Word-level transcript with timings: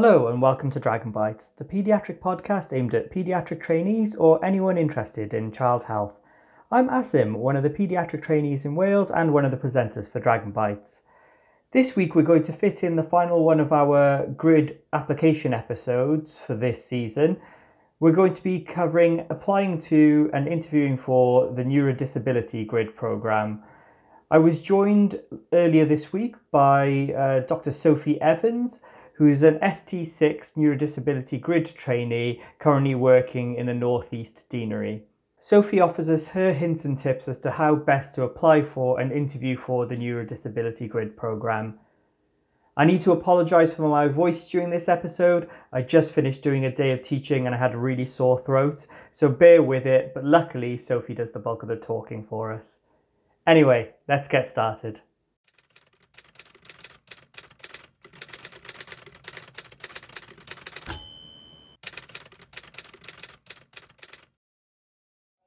Hello 0.00 0.28
and 0.28 0.40
welcome 0.40 0.70
to 0.70 0.78
Dragon 0.78 1.10
Bites, 1.10 1.48
the 1.48 1.64
paediatric 1.64 2.20
podcast 2.20 2.72
aimed 2.72 2.94
at 2.94 3.10
paediatric 3.10 3.60
trainees 3.60 4.14
or 4.14 4.38
anyone 4.44 4.78
interested 4.78 5.34
in 5.34 5.50
child 5.50 5.82
health. 5.82 6.20
I'm 6.70 6.88
Asim, 6.88 7.34
one 7.34 7.56
of 7.56 7.64
the 7.64 7.68
paediatric 7.68 8.22
trainees 8.22 8.64
in 8.64 8.76
Wales 8.76 9.10
and 9.10 9.34
one 9.34 9.44
of 9.44 9.50
the 9.50 9.56
presenters 9.56 10.08
for 10.08 10.20
Dragon 10.20 10.52
Bites. 10.52 11.02
This 11.72 11.96
week 11.96 12.14
we're 12.14 12.22
going 12.22 12.44
to 12.44 12.52
fit 12.52 12.84
in 12.84 12.94
the 12.94 13.02
final 13.02 13.44
one 13.44 13.58
of 13.58 13.72
our 13.72 14.28
grid 14.28 14.78
application 14.92 15.52
episodes 15.52 16.38
for 16.38 16.54
this 16.54 16.84
season. 16.84 17.40
We're 17.98 18.12
going 18.12 18.34
to 18.34 18.42
be 18.44 18.60
covering 18.60 19.26
applying 19.28 19.78
to 19.78 20.30
and 20.32 20.46
interviewing 20.46 20.96
for 20.96 21.52
the 21.52 21.64
neurodisability 21.64 22.68
grid 22.68 22.94
program. 22.94 23.64
I 24.30 24.38
was 24.38 24.62
joined 24.62 25.20
earlier 25.52 25.84
this 25.84 26.12
week 26.12 26.36
by 26.52 27.12
uh, 27.16 27.40
Dr. 27.40 27.72
Sophie 27.72 28.20
Evans, 28.20 28.78
who's 29.18 29.42
an 29.42 29.58
ST6 29.58 30.54
neurodisability 30.54 31.40
grid 31.40 31.66
trainee 31.66 32.40
currently 32.60 32.94
working 32.94 33.56
in 33.56 33.66
the 33.66 33.74
Northeast 33.74 34.48
Deanery. 34.48 35.02
Sophie 35.40 35.80
offers 35.80 36.08
us 36.08 36.28
her 36.28 36.52
hints 36.52 36.84
and 36.84 36.96
tips 36.96 37.26
as 37.26 37.40
to 37.40 37.50
how 37.50 37.74
best 37.74 38.14
to 38.14 38.22
apply 38.22 38.62
for 38.62 39.00
and 39.00 39.10
interview 39.10 39.56
for 39.56 39.86
the 39.86 39.96
neurodisability 39.96 40.88
grid 40.88 41.16
program. 41.16 41.80
I 42.76 42.84
need 42.84 43.00
to 43.00 43.10
apologise 43.10 43.74
for 43.74 43.88
my 43.88 44.06
voice 44.06 44.48
during 44.48 44.70
this 44.70 44.88
episode. 44.88 45.50
I 45.72 45.82
just 45.82 46.14
finished 46.14 46.42
doing 46.42 46.64
a 46.64 46.72
day 46.72 46.92
of 46.92 47.02
teaching 47.02 47.44
and 47.44 47.56
I 47.56 47.58
had 47.58 47.74
a 47.74 47.78
really 47.78 48.06
sore 48.06 48.38
throat, 48.38 48.86
so 49.10 49.28
bear 49.28 49.64
with 49.64 49.84
it, 49.84 50.14
but 50.14 50.24
luckily 50.24 50.78
Sophie 50.78 51.14
does 51.14 51.32
the 51.32 51.40
bulk 51.40 51.64
of 51.64 51.68
the 51.68 51.74
talking 51.74 52.24
for 52.24 52.52
us. 52.52 52.78
Anyway, 53.44 53.94
let's 54.06 54.28
get 54.28 54.46
started. 54.46 55.00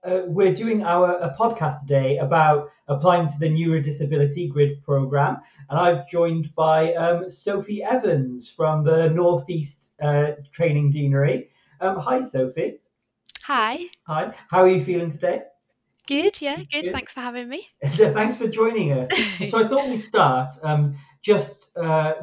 Uh, 0.04 0.21
we're 0.34 0.54
doing 0.54 0.84
our 0.84 1.18
a 1.20 1.36
podcast 1.38 1.80
today 1.82 2.18
about 2.18 2.70
applying 2.88 3.28
to 3.28 3.34
the 3.40 3.50
neurodisability 3.50 4.50
grid 4.50 4.82
program 4.84 5.38
and 5.70 5.80
i've 5.80 6.08
joined 6.10 6.54
by 6.56 6.94
um, 6.94 7.30
sophie 7.30 7.84
evans 7.84 8.50
from 8.50 8.84
the 8.84 9.10
northeast 9.10 9.92
uh, 10.02 10.32
training 10.52 10.92
deanery 10.92 11.50
um, 11.82 11.98
hi 11.98 12.22
sophie 12.22 12.78
Hi. 13.44 13.86
hi 14.04 14.34
how 14.50 14.62
are 14.62 14.70
you 14.70 14.84
feeling 14.84 15.12
today 15.12 15.42
Good, 16.08 16.42
yeah, 16.42 16.58
good. 16.58 16.86
Good. 16.86 16.94
Thanks 16.94 17.14
for 17.14 17.22
having 17.22 17.48
me. 17.48 17.68
thanks 17.86 18.36
for 18.36 18.48
joining 18.48 18.92
us 18.92 19.08
so 19.50 19.64
i 19.64 19.68
thought 19.68 19.88
we'd 19.88 20.04
start 20.04 20.54
um, 20.64 20.98
just 21.22 21.70
uh, 21.78 22.14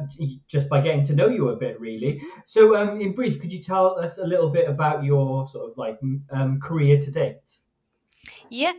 just 0.47 0.67
by 0.69 0.81
getting 0.81 1.05
to 1.05 1.15
know 1.15 1.27
you 1.27 1.49
a 1.49 1.55
bit 1.55 1.79
really 1.79 2.21
so 2.45 2.75
um, 2.75 2.99
in 3.01 3.13
brief 3.13 3.39
could 3.39 3.51
you 3.51 3.61
tell 3.61 3.97
us 3.97 4.17
a 4.17 4.23
little 4.25 4.49
bit 4.49 4.67
about 4.69 5.03
your 5.03 5.47
sort 5.47 5.69
of 5.71 5.77
like 5.77 5.97
um, 6.31 6.59
career 6.59 6.99
to 6.99 7.09
date 7.09 7.37
Yeah. 8.49 8.73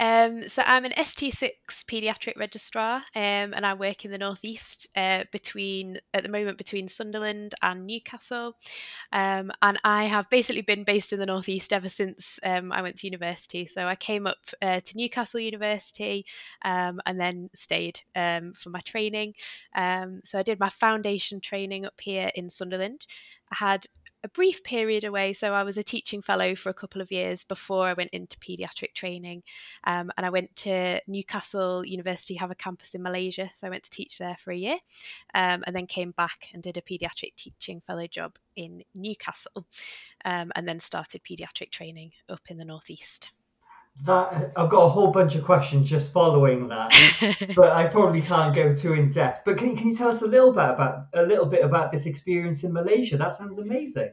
Um, 0.00 0.48
so 0.48 0.62
I'm 0.66 0.84
an 0.84 0.92
ST6 0.98 1.84
paediatric 1.84 2.36
registrar, 2.36 2.96
um, 3.14 3.54
and 3.54 3.64
I 3.64 3.74
work 3.74 4.04
in 4.04 4.10
the 4.10 4.18
northeast 4.18 4.88
uh, 4.96 5.24
between 5.32 5.98
at 6.14 6.24
the 6.24 6.28
moment 6.30 6.58
between 6.58 6.88
Sunderland 6.88 7.54
and 7.62 7.86
Newcastle, 7.86 8.56
um, 9.12 9.52
and 9.62 9.78
I 9.84 10.04
have 10.06 10.30
basically 10.30 10.62
been 10.62 10.84
based 10.84 11.12
in 11.12 11.20
the 11.20 11.26
northeast 11.26 11.72
ever 11.72 11.88
since 11.88 12.40
um, 12.44 12.72
I 12.72 12.82
went 12.82 12.98
to 12.98 13.06
university. 13.06 13.66
So 13.66 13.86
I 13.86 13.96
came 13.96 14.26
up 14.26 14.38
uh, 14.62 14.80
to 14.80 14.96
Newcastle 14.96 15.40
University, 15.40 16.26
um, 16.64 17.00
and 17.06 17.20
then 17.20 17.50
stayed 17.54 18.00
um, 18.16 18.54
for 18.54 18.70
my 18.70 18.80
training. 18.80 19.34
So 19.76 20.38
I 20.38 20.42
did 20.42 20.60
my 20.60 20.70
foundation 20.70 21.40
training 21.40 21.86
up 21.86 22.00
here 22.00 22.30
in 22.34 22.50
Sunderland. 22.50 23.06
I 23.52 23.56
had 23.56 23.86
a 24.24 24.28
brief 24.28 24.64
period 24.64 25.04
away. 25.04 25.34
So 25.34 25.52
I 25.52 25.62
was 25.64 25.76
a 25.76 25.82
teaching 25.82 26.22
fellow 26.22 26.56
for 26.56 26.70
a 26.70 26.74
couple 26.74 27.02
of 27.02 27.12
years 27.12 27.44
before 27.44 27.86
I 27.86 27.92
went 27.92 28.10
into 28.10 28.38
paediatric 28.38 28.94
training. 28.94 29.42
Um, 29.84 30.10
and 30.16 30.24
I 30.24 30.30
went 30.30 30.56
to 30.56 31.00
Newcastle 31.06 31.84
University, 31.84 32.34
have 32.34 32.50
a 32.50 32.54
campus 32.54 32.94
in 32.94 33.02
Malaysia. 33.02 33.50
So 33.54 33.66
I 33.66 33.70
went 33.70 33.84
to 33.84 33.90
teach 33.90 34.16
there 34.18 34.36
for 34.40 34.50
a 34.50 34.56
year 34.56 34.78
um, 35.34 35.62
and 35.66 35.76
then 35.76 35.86
came 35.86 36.12
back 36.12 36.48
and 36.54 36.62
did 36.62 36.78
a 36.78 36.82
paediatric 36.82 37.36
teaching 37.36 37.82
fellow 37.86 38.06
job 38.06 38.34
in 38.56 38.82
Newcastle 38.94 39.66
um, 40.24 40.50
and 40.56 40.66
then 40.66 40.80
started 40.80 41.20
paediatric 41.22 41.70
training 41.70 42.12
up 42.30 42.42
in 42.48 42.56
the 42.56 42.64
Northeast. 42.64 43.28
That 44.02 44.52
I've 44.56 44.70
got 44.70 44.84
a 44.84 44.88
whole 44.88 45.12
bunch 45.12 45.34
of 45.36 45.44
questions 45.44 45.88
just 45.88 46.12
following 46.12 46.68
that, 46.68 46.90
but 47.56 47.72
I 47.72 47.86
probably 47.86 48.20
can't 48.20 48.54
go 48.54 48.74
too 48.74 48.94
in 48.94 49.10
depth. 49.10 49.42
But 49.44 49.56
can, 49.56 49.76
can 49.76 49.88
you 49.88 49.96
tell 49.96 50.08
us 50.08 50.22
a 50.22 50.26
little 50.26 50.52
bit 50.52 50.68
about 50.68 51.06
a 51.14 51.22
little 51.22 51.46
bit 51.46 51.64
about 51.64 51.92
this 51.92 52.04
experience 52.04 52.64
in 52.64 52.72
Malaysia? 52.72 53.16
That 53.16 53.34
sounds 53.34 53.58
amazing. 53.58 54.10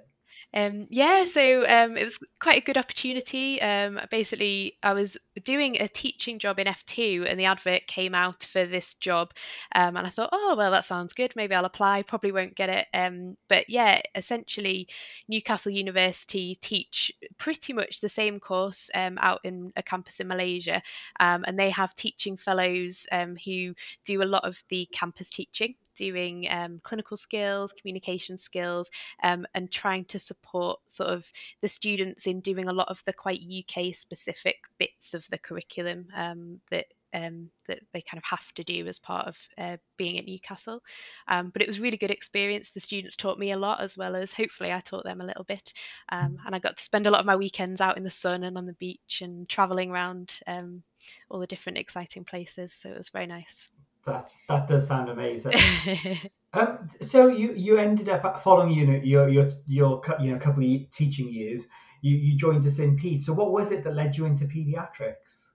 Um, 0.54 0.88
yeah, 0.90 1.24
so 1.26 1.66
um, 1.66 1.96
it 1.96 2.04
was 2.04 2.20
quite 2.40 2.58
a 2.58 2.66
good 2.66 2.78
opportunity. 2.78 3.62
Um, 3.62 4.00
basically, 4.10 4.78
I 4.84 4.94
was 4.94 5.18
doing 5.44 5.82
a 5.82 5.88
teaching 5.88 6.40
job 6.40 6.60
in 6.60 6.68
F2, 6.68 7.26
and 7.26 7.40
the 7.40 7.46
advert 7.46 7.88
came 7.88 8.14
out 8.14 8.44
for 8.44 8.66
this 8.66 8.96
job, 8.96 9.34
um, 9.74 9.96
and 9.96 10.06
I 10.06 10.10
thought, 10.10 10.30
oh 10.34 10.56
well, 10.58 10.72
that 10.72 10.86
sounds 10.86 11.14
good. 11.14 11.34
Maybe 11.36 11.56
I'll 11.56 11.66
apply. 11.66 12.04
Probably 12.04 12.32
won't 12.32 12.56
get 12.56 12.70
it. 12.70 12.88
Um, 12.94 13.38
but 13.48 13.70
yeah, 13.70 14.02
essentially, 14.14 14.88
Newcastle 15.30 15.72
University 15.72 16.56
teach 16.56 17.12
pretty 17.38 17.72
much 17.74 18.02
the 18.02 18.10
same 18.10 18.40
course 18.40 18.90
um, 18.94 19.18
out 19.22 19.40
in 19.44 19.72
a 19.78 19.84
campus 19.84 20.20
in 20.20 20.28
Malaysia, 20.28 20.82
and 21.20 21.58
they 21.58 21.70
have 21.70 21.96
teaching 21.96 22.36
fellows 22.36 23.08
who 23.46 23.74
do 24.06 24.22
a 24.22 24.26
lot 24.26 24.44
of 24.44 24.62
the 24.70 24.86
campus 24.92 25.30
teaching 25.30 25.76
doing 26.02 26.48
um, 26.50 26.82
clinical 26.82 27.16
skills, 27.16 27.72
communication 27.74 28.36
skills, 28.36 28.90
um, 29.22 29.46
and 29.54 29.70
trying 29.70 30.04
to 30.06 30.18
support 30.18 30.80
sort 30.88 31.12
of 31.12 31.32
the 31.62 31.68
students 31.68 32.26
in 32.26 32.40
doing 32.40 32.68
a 32.68 32.74
lot 32.74 32.88
of 32.90 33.04
the 33.06 33.14
quite 33.14 33.40
UK 33.40 33.94
specific 33.94 34.56
bits 34.80 35.14
of 35.14 35.28
the 35.30 35.38
curriculum 35.38 36.08
um, 36.16 36.60
that. 36.72 36.86
Um, 37.14 37.50
that 37.68 37.82
they 37.92 38.00
kind 38.00 38.20
of 38.20 38.24
have 38.24 38.54
to 38.54 38.64
do 38.64 38.88
as 38.88 38.98
part 38.98 39.28
of 39.28 39.38
uh, 39.58 39.76
being 39.98 40.18
at 40.18 40.26
Newcastle. 40.26 40.82
Um, 41.28 41.50
but 41.50 41.62
it 41.62 41.68
was 41.68 41.78
really 41.78 41.98
good 41.98 42.10
experience. 42.10 42.70
The 42.70 42.80
students 42.80 43.18
taught 43.18 43.38
me 43.38 43.52
a 43.52 43.58
lot 43.58 43.82
as 43.82 43.98
well 43.98 44.16
as 44.16 44.32
hopefully 44.32 44.72
I 44.72 44.80
taught 44.80 45.04
them 45.04 45.20
a 45.20 45.26
little 45.26 45.44
bit. 45.44 45.74
Um, 46.08 46.38
and 46.46 46.56
I 46.56 46.60
got 46.60 46.78
to 46.78 46.84
spend 46.84 47.08
a 47.08 47.12
lot 47.12 47.20
of 47.20 47.26
my 47.26 47.36
weekends 47.36 47.82
out 47.82 47.98
in 47.98 48.06
the 48.06 48.10
sun 48.10 48.46
and 48.46 48.58
on 48.58 48.66
the 48.66 48.72
beach 48.80 49.20
and 49.22 49.50
traveling 49.50 49.92
around 49.92 50.40
um, 50.48 50.84
all 51.30 51.42
the 51.42 51.48
different 51.48 51.80
exciting 51.80 52.24
places. 52.24 52.72
So 52.72 52.88
it 52.88 52.98
was 52.98 53.10
very 53.10 53.28
nice. 53.28 53.70
That 54.06 54.32
that 54.48 54.68
does 54.68 54.88
sound 54.88 55.10
amazing. 55.10 55.54
Um, 56.54 56.90
so 57.02 57.28
you 57.28 57.54
you 57.54 57.78
ended 57.78 58.10
up 58.10 58.44
following 58.44 58.74
you 58.74 58.86
know 58.86 59.00
your 59.02 59.30
your 59.30 59.52
your 59.68 60.02
you 60.20 60.34
know 60.34 60.38
couple 60.38 60.64
of 60.64 60.90
teaching 60.92 61.32
years. 61.32 61.68
You 62.02 62.18
you 62.18 62.36
joined 62.36 62.66
us 62.66 62.78
in 62.80 62.98
Ped. 62.98 63.24
So 63.24 63.32
what 63.32 63.54
was 63.54 63.72
it 63.72 63.86
that 63.86 63.96
led 63.96 64.18
you 64.18 64.26
into 64.26 64.44
pediatrics? 64.46 65.46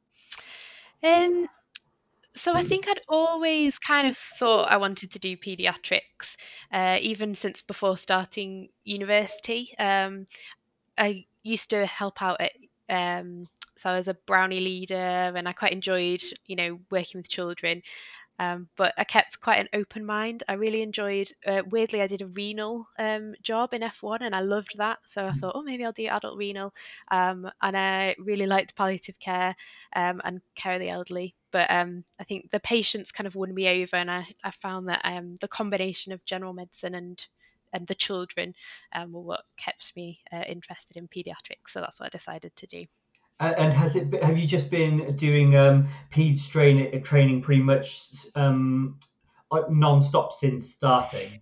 Um, 1.03 1.49
so 2.35 2.53
I 2.53 2.65
think 2.65 2.89
I'd 2.89 3.01
always 3.09 3.79
kind 3.79 4.07
of 4.07 4.17
thought 4.17 4.71
I 4.71 4.77
wanted 4.77 5.13
to 5.13 5.19
do 5.19 5.37
pediatrics, 5.37 6.37
uh, 6.71 6.99
even 7.01 7.35
since 7.35 7.63
before 7.63 7.97
starting 7.97 8.69
university. 8.85 9.75
Um, 9.79 10.27
I 10.99 11.27
used 11.43 11.71
to 11.71 11.87
help 11.87 12.23
out 12.23 12.41
at, 12.41 12.53
um, 12.89 13.49
so 13.77 13.91
I 13.91 13.97
was 13.97 14.09
a 14.09 14.15
brownie 14.15 14.61
leader, 14.61 14.95
and 14.95 15.49
I 15.49 15.53
quite 15.53 15.73
enjoyed, 15.73 16.23
you 16.47 16.57
know, 16.57 16.79
working 16.91 17.19
with 17.19 17.29
children. 17.29 17.83
Um, 18.39 18.69
but 18.77 18.93
I 18.99 19.05
kept 19.05 19.41
quite 19.41 19.59
an 19.61 19.69
open 19.73 20.05
mind. 20.05 20.45
I 20.49 20.55
really 20.55 20.83
enjoyed. 20.83 21.33
Uh, 21.47 21.63
weirdly, 21.71 22.03
I 22.03 22.07
did 22.07 22.23
a 22.23 22.27
renal 22.27 22.87
um, 22.99 23.35
job 23.43 23.73
in 23.73 23.83
F1, 23.83 24.23
and 24.23 24.35
I 24.35 24.41
loved 24.41 24.77
that. 24.79 24.99
So 25.07 25.27
I 25.27 25.33
thought, 25.33 25.53
oh, 25.55 25.63
maybe 25.63 25.85
I'll 25.85 25.93
do 25.93 26.07
adult 26.07 26.37
renal. 26.37 26.75
Um, 27.11 27.51
and 27.63 27.77
I 27.77 28.15
really 28.19 28.47
liked 28.47 28.77
palliative 28.77 29.19
care 29.19 29.55
um, 29.95 30.21
and 30.25 30.41
care 30.55 30.75
of 30.75 30.81
the 30.81 30.91
elderly. 30.91 31.35
But 31.51 31.71
um, 31.71 32.05
I 32.21 32.25
think 32.25 32.51
the 32.51 32.61
patients 32.61 33.13
kind 33.13 33.27
of 33.27 33.35
won 33.35 33.55
me 33.55 33.83
over, 33.83 33.97
and 33.97 34.11
I, 34.11 34.27
I 34.45 34.51
found 34.51 34.89
that 34.89 35.01
um, 35.05 35.39
the 35.41 35.49
combination 35.49 36.13
of 36.13 36.25
general 36.25 36.53
medicine 36.53 36.95
and 36.95 37.27
and 37.73 37.87
the 37.87 37.95
children 37.95 38.55
um, 38.95 39.13
were 39.13 39.21
what 39.21 39.43
kept 39.57 39.95
me 39.97 40.21
uh, 40.33 40.43
interested 40.47 40.97
in 40.97 41.09
paediatrics. 41.09 41.69
So 41.69 41.81
that's 41.81 42.01
what 42.01 42.07
I 42.07 42.11
decided 42.11 42.55
to 42.57 42.67
do. 42.67 42.87
A- 43.41 43.59
And 43.61 43.73
has 43.73 43.97
it? 43.97 44.23
Have 44.23 44.39
you 44.39 44.47
just 44.47 44.71
been 44.71 45.15
doing 45.17 45.57
um, 45.57 45.89
Ped 46.11 46.49
train, 46.51 47.03
training 47.03 47.43
pretty 47.43 47.63
much 47.63 48.09
um, 48.35 48.99
uh, 49.51 49.63
non-stop 49.69 50.33
since 50.33 50.71
starting? 50.71 51.41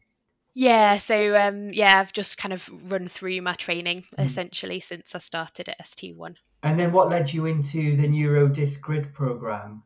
Yeah, 0.56 0.98
so 0.98 1.36
um, 1.36 1.70
yeah, 1.72 1.98
I've 1.98 2.12
just 2.12 2.38
kind 2.38 2.52
of 2.52 2.68
run 2.90 3.08
through 3.08 3.40
my 3.42 3.54
training 3.54 4.04
Mm. 4.18 4.26
essentially 4.26 4.80
since 4.80 5.14
I 5.14 5.18
started 5.18 5.68
at 5.68 5.80
ST1. 5.80 6.36
And 6.62 6.78
then 6.78 6.92
what 6.92 7.08
led 7.08 7.32
you 7.32 7.46
into 7.46 7.96
the 7.96 8.06
NeuroDis 8.08 8.80
Grid 8.80 9.12
program? 9.12 9.82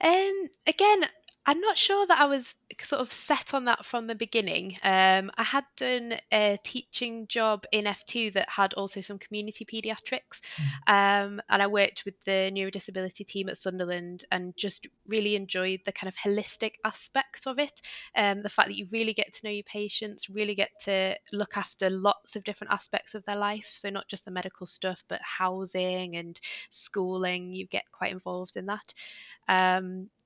Um, 0.00 0.48
again, 0.66 1.04
I'm 1.46 1.60
not 1.60 1.76
sure 1.76 2.06
that 2.06 2.18
I 2.18 2.24
was 2.24 2.54
sort 2.80 3.02
of 3.02 3.12
set 3.12 3.52
on 3.52 3.66
that 3.66 3.84
from 3.84 4.06
the 4.06 4.14
beginning. 4.14 4.78
Um, 4.82 5.30
I 5.36 5.42
had 5.42 5.64
done 5.76 6.14
a 6.32 6.58
teaching 6.64 7.26
job 7.26 7.66
in 7.70 7.86
F2 7.86 8.30
that 8.30 8.48
had 8.48 8.72
also 8.74 9.02
some 9.02 9.18
community 9.18 9.66
paediatrics, 9.66 10.40
um, 10.86 11.42
and 11.50 11.62
I 11.62 11.66
worked 11.66 12.06
with 12.06 12.14
the 12.24 12.50
neurodisability 12.50 13.26
team 13.26 13.50
at 13.50 13.58
Sunderland 13.58 14.24
and 14.32 14.56
just 14.56 14.86
really 15.06 15.36
enjoyed 15.36 15.80
the 15.84 15.92
kind 15.92 16.08
of 16.08 16.16
holistic 16.16 16.76
aspect 16.82 17.46
of 17.46 17.58
it. 17.58 17.82
Um, 18.16 18.42
the 18.42 18.48
fact 18.48 18.68
that 18.68 18.76
you 18.76 18.86
really 18.90 19.12
get 19.12 19.34
to 19.34 19.46
know 19.46 19.52
your 19.52 19.64
patients, 19.64 20.30
really 20.30 20.54
get 20.54 20.70
to 20.84 21.14
look 21.30 21.58
after 21.58 21.90
lots 21.90 22.36
of 22.36 22.44
different 22.44 22.72
aspects 22.72 23.14
of 23.14 23.22
their 23.26 23.36
life. 23.36 23.70
So, 23.74 23.90
not 23.90 24.08
just 24.08 24.24
the 24.24 24.30
medical 24.30 24.66
stuff, 24.66 25.04
but 25.08 25.20
housing 25.20 26.16
and 26.16 26.40
schooling, 26.70 27.52
you 27.52 27.66
get 27.66 27.84
quite 27.92 28.12
involved 28.12 28.56
in 28.56 28.64
that. 28.66 28.94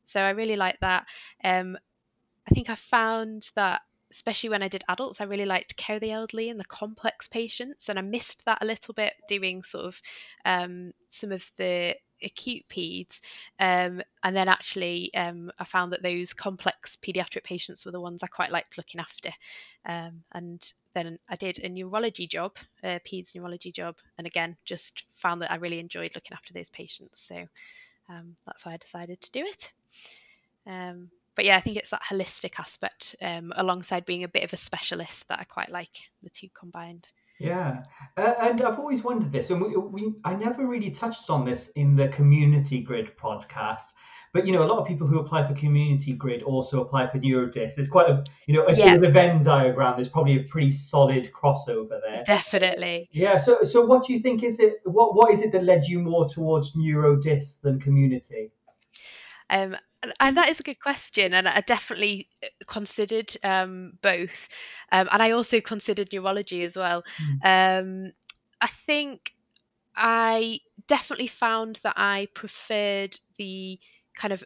So 0.09 0.21
I 0.21 0.31
really 0.31 0.57
like 0.57 0.81
that. 0.81 1.07
Um, 1.45 1.77
I 2.51 2.55
think 2.55 2.71
I 2.71 2.75
found 2.75 3.51
that 3.55 3.83
especially 4.11 4.49
when 4.49 4.63
I 4.63 4.69
did 4.69 4.85
adults, 4.89 5.21
I 5.21 5.25
really 5.25 5.45
liked 5.45 5.77
care 5.77 6.01
the 6.01 6.13
elderly 6.13 6.49
and 6.49 6.59
the 6.59 6.65
complex 6.65 7.29
patients, 7.29 7.89
and 7.89 7.99
I 7.99 8.03
missed 8.03 8.45
that 8.47 8.63
a 8.63 8.67
little 8.67 8.95
bit 8.95 9.13
doing 9.29 9.63
sort 9.63 9.85
of 9.85 10.01
um, 10.45 10.93
some 11.09 11.31
of 11.33 11.45
the 11.57 11.95
acute 12.23 12.65
peds. 12.69 13.21
Um, 13.61 14.03
and 14.23 14.35
then 14.35 14.49
actually, 14.49 15.13
um, 15.15 15.53
I 15.59 15.65
found 15.65 15.93
that 15.93 16.03
those 16.03 16.33
complex 16.33 16.97
pediatric 16.97 17.45
patients 17.45 17.85
were 17.85 17.93
the 17.93 18.01
ones 18.01 18.23
I 18.23 18.29
quite 18.29 18.51
liked 18.51 18.79
looking 18.79 19.01
after. 19.01 19.31
Um, 19.85 20.23
and 20.33 20.73
then 20.95 21.19
I 21.29 21.37
did 21.37 21.59
a 21.59 21.69
neurology 21.69 22.27
job, 22.27 22.57
a 22.83 23.01
peds 23.01 23.35
neurology 23.35 23.73
job, 23.73 23.97
and 24.17 24.27
again, 24.27 24.57
just 24.65 25.05
found 25.17 25.43
that 25.43 25.53
I 25.53 25.57
really 25.57 25.81
enjoyed 25.81 26.13
looking 26.15 26.33
after 26.33 26.55
those 26.55 26.71
patients. 26.71 27.21
So 27.21 27.47
um, 28.09 28.37
that's 28.47 28.65
why 28.65 28.73
I 28.73 28.77
decided 28.79 29.21
to 29.21 29.33
do 29.33 29.45
it. 29.45 29.73
Um, 30.67 31.11
but 31.35 31.45
yeah, 31.45 31.57
I 31.57 31.61
think 31.61 31.77
it's 31.77 31.91
that 31.91 32.03
holistic 32.03 32.59
aspect 32.59 33.15
um, 33.23 33.53
alongside 33.57 34.05
being 34.05 34.25
a 34.25 34.29
bit 34.29 34.45
of 34.45 34.53
a 34.53 34.57
specialist 34.57 35.29
that 35.29 35.39
I 35.39 35.45
quite 35.45 35.71
like 35.71 35.97
the 36.23 36.31
two 36.31 36.49
combined. 36.59 37.09
Yeah, 37.39 37.85
uh, 38.17 38.35
and 38.41 38.61
I've 38.61 38.81
always 38.81 39.05
wondered 39.05 39.31
this, 39.31 39.51
and 39.51 39.63
we, 39.63 39.77
we 39.77 40.15
I 40.25 40.35
never 40.35 40.67
really 40.67 40.91
touched 40.91 41.31
on 41.31 41.45
this 41.45 41.69
in 41.77 41.95
the 41.95 42.09
Community 42.09 42.83
Grid 42.83 43.17
podcast. 43.17 43.85
But 44.33 44.47
you 44.47 44.53
know, 44.53 44.65
a 44.65 44.67
lot 44.67 44.79
of 44.79 44.87
people 44.87 45.07
who 45.07 45.21
apply 45.21 45.47
for 45.47 45.55
Community 45.55 46.13
Grid 46.13 46.43
also 46.43 46.83
apply 46.83 47.07
for 47.07 47.19
NeuroDis. 47.19 47.77
There's 47.77 47.89
quite 47.89 48.11
a 48.11 48.25
you 48.47 48.55
know, 48.55 48.69
yeah. 48.71 48.99
the 48.99 49.11
Venn 49.11 49.43
diagram. 49.43 49.95
There's 49.97 50.09
probably 50.09 50.41
a 50.41 50.43
pretty 50.43 50.73
solid 50.73 51.31
crossover 51.33 52.01
there. 52.03 52.25
Definitely. 52.27 53.09
Yeah. 53.13 53.39
So 53.39 53.63
so 53.63 53.85
what 53.87 54.07
do 54.07 54.13
you 54.13 54.19
think 54.19 54.43
is 54.43 54.59
it? 54.59 54.81
What 54.85 55.15
what 55.15 55.33
is 55.33 55.43
it 55.43 55.53
that 55.53 55.63
led 55.63 55.85
you 55.85 56.01
more 56.01 56.29
towards 56.29 56.75
NeuroDis 56.75 57.61
than 57.61 57.79
Community? 57.79 58.51
Um, 59.51 59.77
and 60.21 60.37
that 60.37 60.49
is 60.49 60.61
a 60.61 60.63
good 60.63 60.81
question, 60.81 61.35
and 61.35 61.49
I 61.49 61.61
definitely 61.63 62.29
uh, 62.43 62.49
considered 62.67 63.35
um, 63.43 63.95
both, 64.01 64.49
um, 64.93 65.09
and 65.11 65.23
I 65.23 65.33
also 65.33 65.61
considered 65.61 66.11
neurology 66.13 66.63
as 66.63 66.77
well. 66.77 67.03
Mm. 67.43 67.81
Um, 67.81 68.13
I 68.61 68.69
think 68.69 69.33
I 69.97 70.61
definitely 70.87 71.27
found 71.27 71.81
that 71.83 71.95
I 71.97 72.29
preferred 72.35 73.19
the 73.39 73.81
kind 74.15 74.33
of 74.33 74.45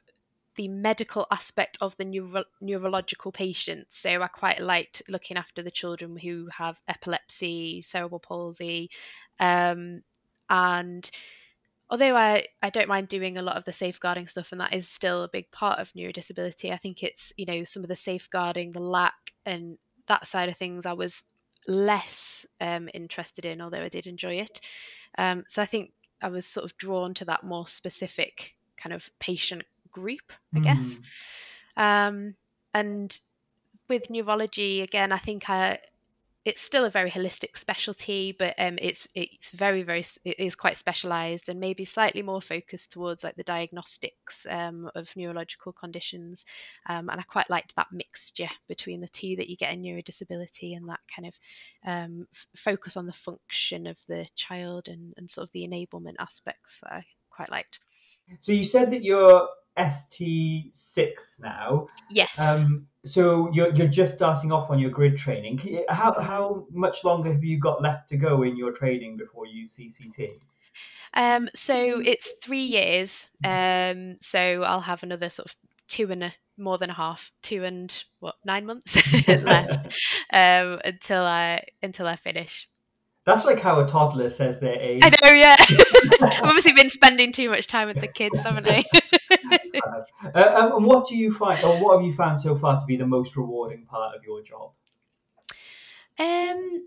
the 0.56 0.68
medical 0.68 1.26
aspect 1.30 1.78
of 1.80 1.96
the 1.96 2.04
neuro- 2.04 2.44
neurological 2.60 3.32
patients. 3.32 3.96
So 3.96 4.22
I 4.22 4.28
quite 4.28 4.60
liked 4.60 5.02
looking 5.08 5.36
after 5.36 5.62
the 5.62 5.70
children 5.70 6.16
who 6.16 6.48
have 6.52 6.80
epilepsy, 6.88 7.82
cerebral 7.82 8.20
palsy, 8.20 8.90
um, 9.40 10.02
and 10.48 11.10
although 11.92 12.16
I, 12.16 12.46
I 12.62 12.70
don't 12.70 12.88
mind 12.88 13.08
doing 13.08 13.36
a 13.36 13.42
lot 13.42 13.56
of 13.56 13.66
the 13.66 13.72
safeguarding 13.72 14.26
stuff 14.26 14.50
and 14.50 14.62
that 14.62 14.72
is 14.72 14.88
still 14.88 15.24
a 15.24 15.28
big 15.28 15.50
part 15.50 15.78
of 15.78 15.92
neurodisability. 15.92 16.72
I 16.72 16.78
think 16.78 17.02
it's 17.02 17.34
you 17.36 17.44
know 17.44 17.64
some 17.64 17.82
of 17.82 17.90
the 17.90 17.94
safeguarding 17.94 18.72
the 18.72 18.80
lack 18.80 19.14
and 19.44 19.76
that 20.08 20.26
side 20.26 20.48
of 20.48 20.56
things 20.56 20.86
i 20.86 20.94
was 20.94 21.22
less 21.68 22.46
um, 22.60 22.88
interested 22.94 23.44
in 23.44 23.60
although 23.60 23.82
i 23.82 23.90
did 23.90 24.06
enjoy 24.06 24.36
it. 24.36 24.60
Um, 25.18 25.44
so 25.48 25.60
i 25.60 25.66
think 25.66 25.92
i 26.22 26.28
was 26.28 26.46
sort 26.46 26.64
of 26.64 26.76
drawn 26.78 27.12
to 27.14 27.26
that 27.26 27.44
more 27.44 27.68
specific 27.68 28.54
kind 28.78 28.94
of 28.94 29.08
patient 29.20 29.62
group 29.92 30.32
i 30.56 30.60
mm. 30.60 30.64
guess. 30.64 30.98
Um, 31.76 32.34
and 32.72 33.16
with 33.88 34.08
neurology 34.08 34.80
again 34.80 35.12
i 35.12 35.18
think 35.18 35.50
i 35.50 35.78
it's 36.44 36.60
still 36.60 36.84
a 36.84 36.90
very 36.90 37.10
holistic 37.10 37.56
specialty, 37.56 38.34
but 38.36 38.54
um, 38.58 38.76
it's 38.80 39.06
it's 39.14 39.50
very 39.50 39.82
very 39.82 40.04
it 40.24 40.40
is 40.40 40.56
quite 40.56 40.76
specialised 40.76 41.48
and 41.48 41.60
maybe 41.60 41.84
slightly 41.84 42.22
more 42.22 42.42
focused 42.42 42.90
towards 42.92 43.22
like 43.22 43.36
the 43.36 43.44
diagnostics 43.44 44.46
um, 44.50 44.90
of 44.96 45.14
neurological 45.14 45.72
conditions. 45.72 46.44
Um, 46.88 47.08
and 47.10 47.20
I 47.20 47.22
quite 47.22 47.48
liked 47.48 47.76
that 47.76 47.92
mixture 47.92 48.48
between 48.68 49.00
the 49.00 49.08
two 49.08 49.36
that 49.36 49.48
you 49.48 49.56
get 49.56 49.72
in 49.72 49.82
neurodisability 49.82 50.76
and 50.76 50.88
that 50.88 51.00
kind 51.14 51.28
of 51.28 51.34
um, 51.86 52.26
f- 52.34 52.46
focus 52.56 52.96
on 52.96 53.06
the 53.06 53.12
function 53.12 53.86
of 53.86 53.98
the 54.08 54.26
child 54.34 54.88
and, 54.88 55.14
and 55.16 55.30
sort 55.30 55.44
of 55.44 55.52
the 55.52 55.66
enablement 55.66 56.16
aspects 56.18 56.80
that 56.82 56.92
I 56.92 57.04
quite 57.30 57.50
liked. 57.50 57.78
So 58.40 58.52
you 58.52 58.64
said 58.64 58.90
that 58.90 59.04
you're 59.04 59.48
ST6 59.78 61.40
now. 61.40 61.86
Yes. 62.10 62.38
Um, 62.38 62.86
so 63.04 63.50
you're 63.52 63.74
you're 63.74 63.88
just 63.88 64.14
starting 64.14 64.52
off 64.52 64.70
on 64.70 64.78
your 64.78 64.90
grid 64.90 65.16
training. 65.16 65.84
How 65.88 66.12
how 66.20 66.66
much 66.70 67.04
longer 67.04 67.32
have 67.32 67.42
you 67.42 67.58
got 67.58 67.82
left 67.82 68.08
to 68.10 68.16
go 68.16 68.42
in 68.42 68.56
your 68.56 68.72
training 68.72 69.16
before 69.16 69.46
you 69.46 69.66
CCT? 69.66 70.40
Um, 71.14 71.48
so 71.54 72.00
it's 72.00 72.32
three 72.42 72.62
years. 72.62 73.28
Um, 73.44 74.16
so 74.20 74.62
I'll 74.62 74.80
have 74.80 75.02
another 75.02 75.30
sort 75.30 75.46
of 75.46 75.56
two 75.88 76.10
and 76.10 76.24
a 76.24 76.32
more 76.56 76.78
than 76.78 76.90
a 76.90 76.94
half, 76.94 77.30
two 77.42 77.64
and 77.64 78.04
what 78.20 78.36
nine 78.44 78.66
months 78.66 78.96
left 79.28 79.86
um, 80.32 80.80
until 80.84 81.22
I 81.22 81.64
until 81.82 82.06
I 82.06 82.16
finish. 82.16 82.68
That's 83.24 83.44
like 83.44 83.60
how 83.60 83.78
a 83.80 83.86
toddler 83.86 84.30
says 84.30 84.58
their 84.58 84.74
age. 84.74 85.02
I 85.04 85.10
know, 85.22 85.32
yeah. 85.32 85.56
I've 86.28 86.42
obviously 86.42 86.72
been 86.72 86.90
spending 86.90 87.30
too 87.30 87.50
much 87.50 87.68
time 87.68 87.86
with 87.86 88.00
the 88.00 88.08
kids, 88.08 88.40
haven't 88.40 88.68
I? 88.68 88.84
Uh, 90.24 90.54
um, 90.56 90.76
and 90.76 90.86
what 90.86 91.08
do 91.08 91.16
you 91.16 91.32
find, 91.32 91.64
or 91.64 91.78
what 91.82 91.96
have 91.96 92.06
you 92.06 92.14
found 92.14 92.40
so 92.40 92.56
far 92.56 92.78
to 92.78 92.86
be 92.86 92.96
the 92.96 93.06
most 93.06 93.36
rewarding 93.36 93.84
part 93.84 94.16
of 94.16 94.24
your 94.24 94.42
job? 94.42 94.70
Um, 96.18 96.86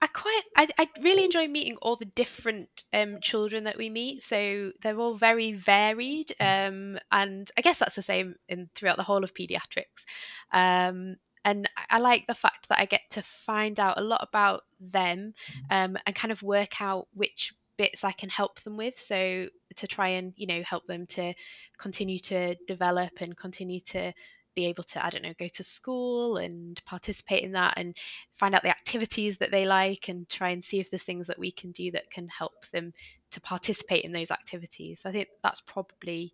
I 0.00 0.06
quite, 0.08 0.42
I, 0.56 0.68
I 0.78 0.88
really 1.02 1.24
enjoy 1.24 1.48
meeting 1.48 1.78
all 1.82 1.96
the 1.96 2.04
different 2.04 2.84
um, 2.92 3.18
children 3.20 3.64
that 3.64 3.78
we 3.78 3.90
meet. 3.90 4.22
So 4.22 4.72
they're 4.82 4.98
all 4.98 5.14
very 5.14 5.52
varied, 5.52 6.32
um, 6.38 6.98
and 7.10 7.50
I 7.56 7.62
guess 7.62 7.78
that's 7.78 7.96
the 7.96 8.02
same 8.02 8.36
in 8.48 8.68
throughout 8.74 8.98
the 8.98 9.02
whole 9.02 9.24
of 9.24 9.34
pediatrics. 9.34 10.04
Um, 10.52 11.16
and 11.44 11.70
I 11.90 12.00
like 12.00 12.26
the 12.26 12.34
fact 12.34 12.68
that 12.68 12.80
I 12.80 12.86
get 12.86 13.02
to 13.10 13.22
find 13.22 13.78
out 13.78 14.00
a 14.00 14.02
lot 14.02 14.26
about 14.28 14.62
them 14.80 15.32
um, 15.70 15.96
and 16.04 16.14
kind 16.14 16.32
of 16.32 16.42
work 16.42 16.80
out 16.82 17.06
which 17.14 17.54
bits 17.76 18.04
I 18.04 18.12
can 18.12 18.28
help 18.28 18.60
them 18.62 18.76
with. 18.76 18.98
So 18.98 19.48
to 19.76 19.86
try 19.86 20.08
and 20.08 20.32
you 20.36 20.46
know 20.46 20.62
help 20.62 20.86
them 20.86 21.06
to 21.06 21.34
continue 21.78 22.18
to 22.20 22.54
develop 22.66 23.20
and 23.20 23.36
continue 23.36 23.80
to 23.80 24.12
be 24.54 24.66
able 24.66 24.84
to 24.84 25.04
I 25.04 25.10
don't 25.10 25.22
know 25.22 25.34
go 25.38 25.48
to 25.48 25.62
school 25.64 26.38
and 26.38 26.82
participate 26.86 27.44
in 27.44 27.52
that 27.52 27.74
and 27.76 27.96
find 28.34 28.54
out 28.54 28.62
the 28.62 28.70
activities 28.70 29.38
that 29.38 29.50
they 29.50 29.66
like 29.66 30.08
and 30.08 30.28
try 30.28 30.50
and 30.50 30.64
see 30.64 30.80
if 30.80 30.90
there's 30.90 31.04
things 31.04 31.26
that 31.26 31.38
we 31.38 31.50
can 31.50 31.72
do 31.72 31.90
that 31.92 32.10
can 32.10 32.28
help 32.28 32.66
them 32.72 32.92
to 33.30 33.40
participate 33.40 34.04
in 34.04 34.12
those 34.12 34.30
activities. 34.30 35.02
I 35.04 35.12
think 35.12 35.28
that's 35.42 35.60
probably 35.60 36.32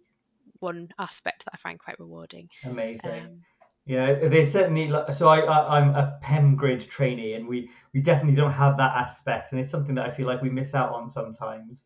one 0.60 0.88
aspect 0.98 1.44
that 1.44 1.52
I 1.54 1.56
find 1.56 1.78
quite 1.78 1.98
rewarding. 1.98 2.48
Amazing. 2.64 3.10
Um, 3.10 3.42
yeah, 3.84 4.28
they 4.28 4.44
certainly. 4.44 4.92
So 5.12 5.28
I, 5.28 5.40
I 5.40 5.80
am 5.80 5.90
a 5.90 6.18
PEM 6.22 6.56
grid 6.56 6.88
trainee, 6.88 7.34
and 7.34 7.48
we 7.48 7.70
we 7.92 8.00
definitely 8.00 8.36
don't 8.36 8.52
have 8.52 8.76
that 8.76 8.96
aspect, 8.96 9.52
and 9.52 9.60
it's 9.60 9.70
something 9.70 9.94
that 9.96 10.06
I 10.06 10.10
feel 10.12 10.26
like 10.26 10.42
we 10.42 10.50
miss 10.50 10.74
out 10.74 10.92
on 10.92 11.08
sometimes. 11.08 11.84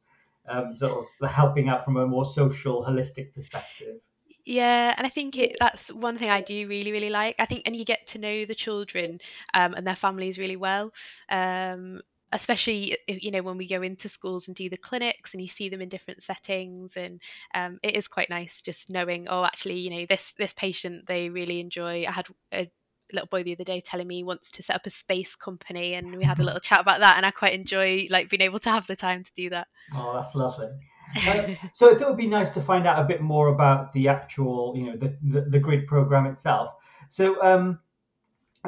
Um, 0.49 0.73
sort 0.73 1.05
of 1.21 1.29
helping 1.29 1.69
out 1.69 1.85
from 1.85 1.97
a 1.97 2.07
more 2.07 2.25
social, 2.25 2.85
holistic 2.85 3.35
perspective. 3.35 3.97
Yeah, 4.45 4.95
and 4.97 5.05
I 5.05 5.11
think 5.11 5.37
it, 5.37 5.57
that's 5.59 5.93
one 5.93 6.19
thing 6.19 6.31
I 6.31 6.41
do 6.41 6.69
really, 6.69 6.93
really 6.93 7.11
like. 7.11 7.35
I 7.41 7.47
think, 7.47 7.63
and 7.67 7.75
you 7.75 7.85
get 7.85 8.07
to 8.09 8.19
know 8.19 8.45
the 8.45 8.55
children 8.55 9.21
um, 9.55 9.75
and 9.75 9.85
their 9.85 9.97
families 9.97 10.39
really 10.39 10.55
well. 10.55 10.93
Um, 11.29 12.01
especially 12.33 12.97
you 13.07 13.31
know 13.31 13.43
when 13.43 13.57
we 13.57 13.69
go 13.69 13.83
into 13.83 14.09
schools 14.09 14.49
and 14.49 14.57
do 14.57 14.69
the 14.69 14.77
clinics 14.77 15.33
and 15.33 15.41
you 15.41 15.49
see 15.49 15.69
them 15.69 15.81
in 15.81 15.89
different 15.89 16.23
settings 16.23 16.97
and 16.97 17.21
um, 17.55 17.79
it 17.83 17.97
is 17.97 18.09
quite 18.09 18.31
nice 18.31 18.63
just 18.63 18.91
knowing 18.91 19.29
oh 19.29 19.45
actually 19.45 19.79
you 19.79 19.91
know 19.91 20.07
this 20.09 20.33
this 20.33 20.53
patient 20.53 21.07
they 21.07 21.31
really 21.31 21.61
enjoy. 21.61 22.05
I 22.07 22.11
had 22.11 22.27
a 22.53 22.71
little 23.13 23.29
boy 23.29 23.45
the 23.45 23.53
other 23.53 23.65
day 23.65 23.81
telling 23.81 24.07
me 24.09 24.17
he 24.17 24.25
wants 24.25 24.51
to 24.51 24.63
set 24.63 24.77
up 24.77 24.87
a 24.87 24.91
space 24.91 25.37
company 25.37 25.95
and 25.95 26.17
we 26.17 26.25
had 26.25 26.41
a 26.41 26.43
little 26.43 26.61
chat 26.69 26.81
about 26.81 27.01
that 27.01 27.17
and 27.17 27.25
i 27.25 27.31
quite 27.31 27.53
enjoy 27.53 28.09
like 28.11 28.29
being 28.29 28.41
able 28.43 28.59
to 28.59 28.71
have 28.71 28.87
the 28.87 28.97
time 28.97 29.23
to 29.23 29.33
do 29.35 29.51
that. 29.51 29.69
Oh 29.95 30.13
that's 30.15 30.35
lovely. 30.35 30.69
So 31.73 31.91
it 31.91 32.01
would 32.01 32.17
be 32.17 32.27
nice 32.27 32.51
to 32.53 32.61
find 32.61 32.85
out 32.85 32.99
a 32.99 33.05
bit 33.05 33.21
more 33.21 33.49
about 33.49 33.93
the 33.93 34.09
actual 34.09 34.75
you 34.77 34.87
know 34.87 34.97
the, 34.97 35.17
the, 35.23 35.43
the 35.43 35.61
grid 35.61 35.87
program 35.87 36.27
itself. 36.27 36.75
So 37.09 37.41
um 37.43 37.79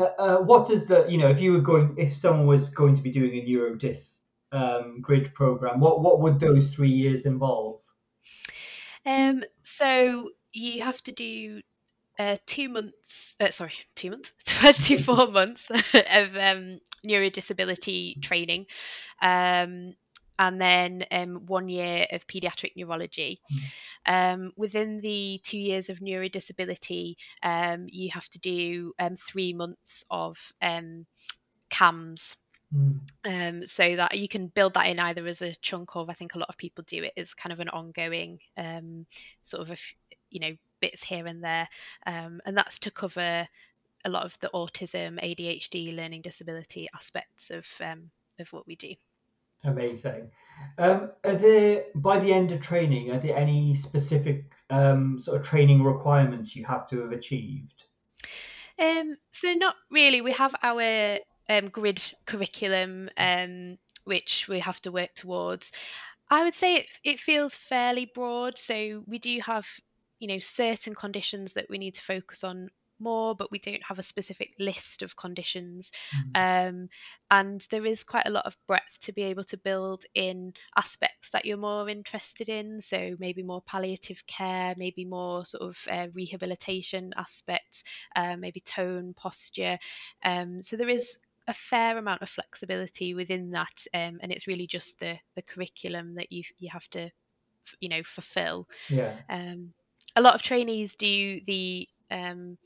uh, 0.01 0.13
uh, 0.19 0.39
what 0.39 0.69
does 0.69 0.87
the 0.87 1.07
you 1.09 1.19
know 1.19 1.29
if 1.29 1.41
you 1.41 1.53
were 1.53 1.61
going 1.61 1.95
if 1.97 2.13
someone 2.15 2.47
was 2.47 2.69
going 2.71 2.95
to 2.97 3.03
be 3.03 3.11
doing 3.11 3.35
a 3.35 3.43
neurodis 3.45 4.17
um, 4.53 5.01
grid 5.01 5.35
program 5.35 5.81
what 5.81 6.01
what 6.01 6.21
would 6.21 6.41
those 6.41 6.75
three 6.75 6.91
years 6.91 7.27
involve? 7.27 7.81
Um, 9.07 9.45
so 9.63 10.31
you 10.53 10.83
have 10.83 11.03
to 11.05 11.13
do 11.13 11.63
uh, 12.19 12.37
two 12.47 12.69
months, 12.69 13.37
uh, 13.41 13.51
sorry, 13.51 13.73
two 13.95 14.11
months, 14.11 14.33
24 14.45 15.29
months 15.29 15.71
of 15.95 16.37
um, 16.37 16.81
neurodisability 17.07 18.21
training, 18.21 18.67
um, 19.23 19.95
and 20.39 20.61
then 20.61 21.05
um, 21.11 21.47
one 21.47 21.69
year 21.69 22.07
of 22.13 22.27
paediatric 22.27 22.73
neurology. 22.77 23.41
Um, 24.07 24.53
within 24.57 25.01
the 25.01 25.41
two 25.43 25.59
years 25.59 25.91
of 25.91 25.99
neurodisability, 25.99 27.17
um, 27.43 27.87
you 27.89 28.11
have 28.11 28.29
to 28.31 28.39
do 28.39 28.93
um, 28.99 29.17
three 29.17 29.53
months 29.53 30.05
of 30.11 30.39
um, 30.63 31.07
CAMHS. 31.71 32.37
Mm. 32.75 33.01
Um, 33.25 33.67
so 33.67 33.97
that 33.97 34.19
you 34.19 34.29
can 34.29 34.49
build 34.49 34.75
that 34.75 34.89
in 34.89 35.01
either 35.01 35.27
as 35.27 35.41
a 35.41 35.55
chunk 35.57 35.97
of, 35.97 36.11
I 36.11 36.13
think 36.13 36.35
a 36.35 36.39
lot 36.39 36.51
of 36.51 36.59
people 36.59 36.85
do 36.87 37.03
it 37.03 37.15
as 37.17 37.33
kind 37.33 37.51
of 37.53 37.61
an 37.61 37.71
ongoing 37.71 38.41
um, 38.59 39.07
sort 39.41 39.63
of, 39.63 39.71
a, 39.71 39.73
f- 39.73 39.95
you 40.29 40.41
know, 40.41 40.55
bits 40.81 41.03
here 41.03 41.27
and 41.27 41.43
there. 41.43 41.67
Um, 42.07 42.43
and 42.45 42.55
that's 42.55 42.79
to 42.81 42.91
cover 42.91 43.49
a 44.05 44.11
lot 44.11 44.27
of 44.27 44.39
the 44.41 44.51
autism, 44.53 45.19
ADHD, 45.19 45.97
learning 45.97 46.21
disability 46.21 46.89
aspects 46.95 47.51
of, 47.51 47.67
um, 47.81 48.11
of 48.39 48.53
what 48.53 48.67
we 48.67 48.77
do. 48.77 48.95
Amazing. 49.65 50.31
Um, 50.79 51.11
are 51.25 51.35
there 51.35 51.85
by 51.95 52.19
the 52.19 52.33
end 52.33 52.53
of 52.53 52.61
training? 52.61 53.11
Are 53.11 53.19
there 53.19 53.37
any 53.37 53.77
specific 53.77 54.45
um, 54.71 55.19
sort 55.19 55.41
of 55.41 55.47
training 55.47 55.83
requirements 55.83 56.55
you 56.55 56.65
have 56.67 56.89
to 56.91 57.01
have 57.01 57.13
achieved? 57.13 57.85
Um, 58.79 59.17
so 59.31 59.53
not 59.55 59.77
really. 59.91 60.21
We 60.21 60.33
have 60.33 60.55
our 60.63 61.19
um, 61.49 61.69
grid 61.69 62.03
curriculum, 62.27 63.11
um, 63.17 63.79
which 64.05 64.47
we 64.49 64.61
have 64.61 64.81
to 64.83 64.93
work 64.93 65.15
towards. 65.15 65.73
I 66.31 66.45
would 66.45 66.55
say 66.55 66.77
it, 66.77 66.87
it 67.03 67.21
feels 67.21 67.57
fairly 67.57 68.11
broad. 68.15 68.59
So 68.59 69.03
we 69.07 69.19
do 69.19 69.39
have, 69.45 69.67
you 70.19 70.29
know, 70.29 70.39
certain 70.39 70.95
conditions 70.95 71.55
that 71.55 71.69
we 71.69 71.79
need 71.79 71.95
to 71.95 72.03
focus 72.03 72.45
on 72.45 72.71
more, 73.01 73.35
but 73.35 73.51
we 73.51 73.59
don't 73.59 73.83
have 73.83 73.99
a 73.99 74.03
specific 74.03 74.55
list 74.59 75.03
of 75.03 75.17
conditions. 75.17 75.93
Mm. 76.35 76.69
Um, 76.69 76.89
and 77.31 77.67
there 77.71 77.87
is 77.87 78.05
quite 78.05 78.27
a 78.27 78.31
lot 78.31 78.47
of 78.47 78.57
breadth 78.67 79.01
to 79.03 79.13
be 79.13 79.23
able 79.25 79.45
to 79.45 79.57
build 79.57 80.05
in 80.15 80.53
aspects 80.77 81.31
that 81.31 81.45
you're 81.45 81.57
more 81.57 81.89
interested 81.89 82.49
in. 82.49 82.81
So 82.81 83.17
maybe 83.19 83.43
more 83.43 83.63
palliative 83.63 84.27
care, 84.27 84.75
maybe 84.77 85.05
more 85.05 85.45
sort 85.45 85.63
of 85.63 85.79
uh, 85.91 86.07
rehabilitation 86.15 87.13
aspects, 87.17 87.85
uh, 88.17 88.37
maybe 88.37 88.61
tone, 88.61 89.15
posture. 89.15 89.79
Um, 90.25 90.63
so 90.63 90.77
there 90.77 90.89
is 90.89 91.19
a 91.49 91.55
fair 91.55 91.97
amount 91.97 92.23
of 92.23 92.29
flexibility 92.29 93.15
within 93.15 93.51
that, 93.51 93.87
um, 93.95 94.19
and 94.23 94.31
it's 94.31 94.47
really 94.47 94.67
just 94.67 95.01
the 95.01 95.19
the 95.35 95.43
curriculum 95.43 96.15
that 96.15 96.31
you 96.31 96.43
you 96.59 96.69
have 96.71 96.89
to, 96.91 97.11
you 97.81 97.89
know, 97.89 98.03
fulfill. 98.05 98.69
Yeah. 98.89 99.15
Um, 99.31 99.73
a 100.15 100.21
lot 100.21 100.35
of 100.35 100.43
trainees 100.43 100.95
do 100.95 101.41
the 101.47 101.89
um, 102.11 102.59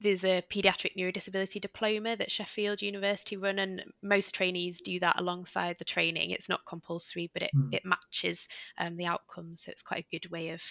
there's 0.00 0.24
a 0.24 0.42
paediatric 0.50 0.94
neurodisability 0.96 1.60
diploma 1.60 2.16
that 2.16 2.30
Sheffield 2.30 2.82
University 2.82 3.36
run, 3.38 3.58
and 3.58 3.82
most 4.02 4.34
trainees 4.34 4.80
do 4.82 5.00
that 5.00 5.18
alongside 5.18 5.76
the 5.78 5.86
training. 5.86 6.32
It's 6.32 6.50
not 6.50 6.66
compulsory, 6.66 7.30
but 7.32 7.42
it, 7.42 7.50
Mm. 7.54 7.72
it 7.72 7.84
matches 7.84 8.46
um, 8.78 8.96
the 8.96 9.06
outcomes, 9.06 9.62
so 9.62 9.70
it's 9.70 9.82
quite 9.82 10.04
a 10.04 10.18
good 10.18 10.30
way 10.30 10.50
of 10.50 10.62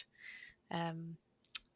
um, 0.72 1.18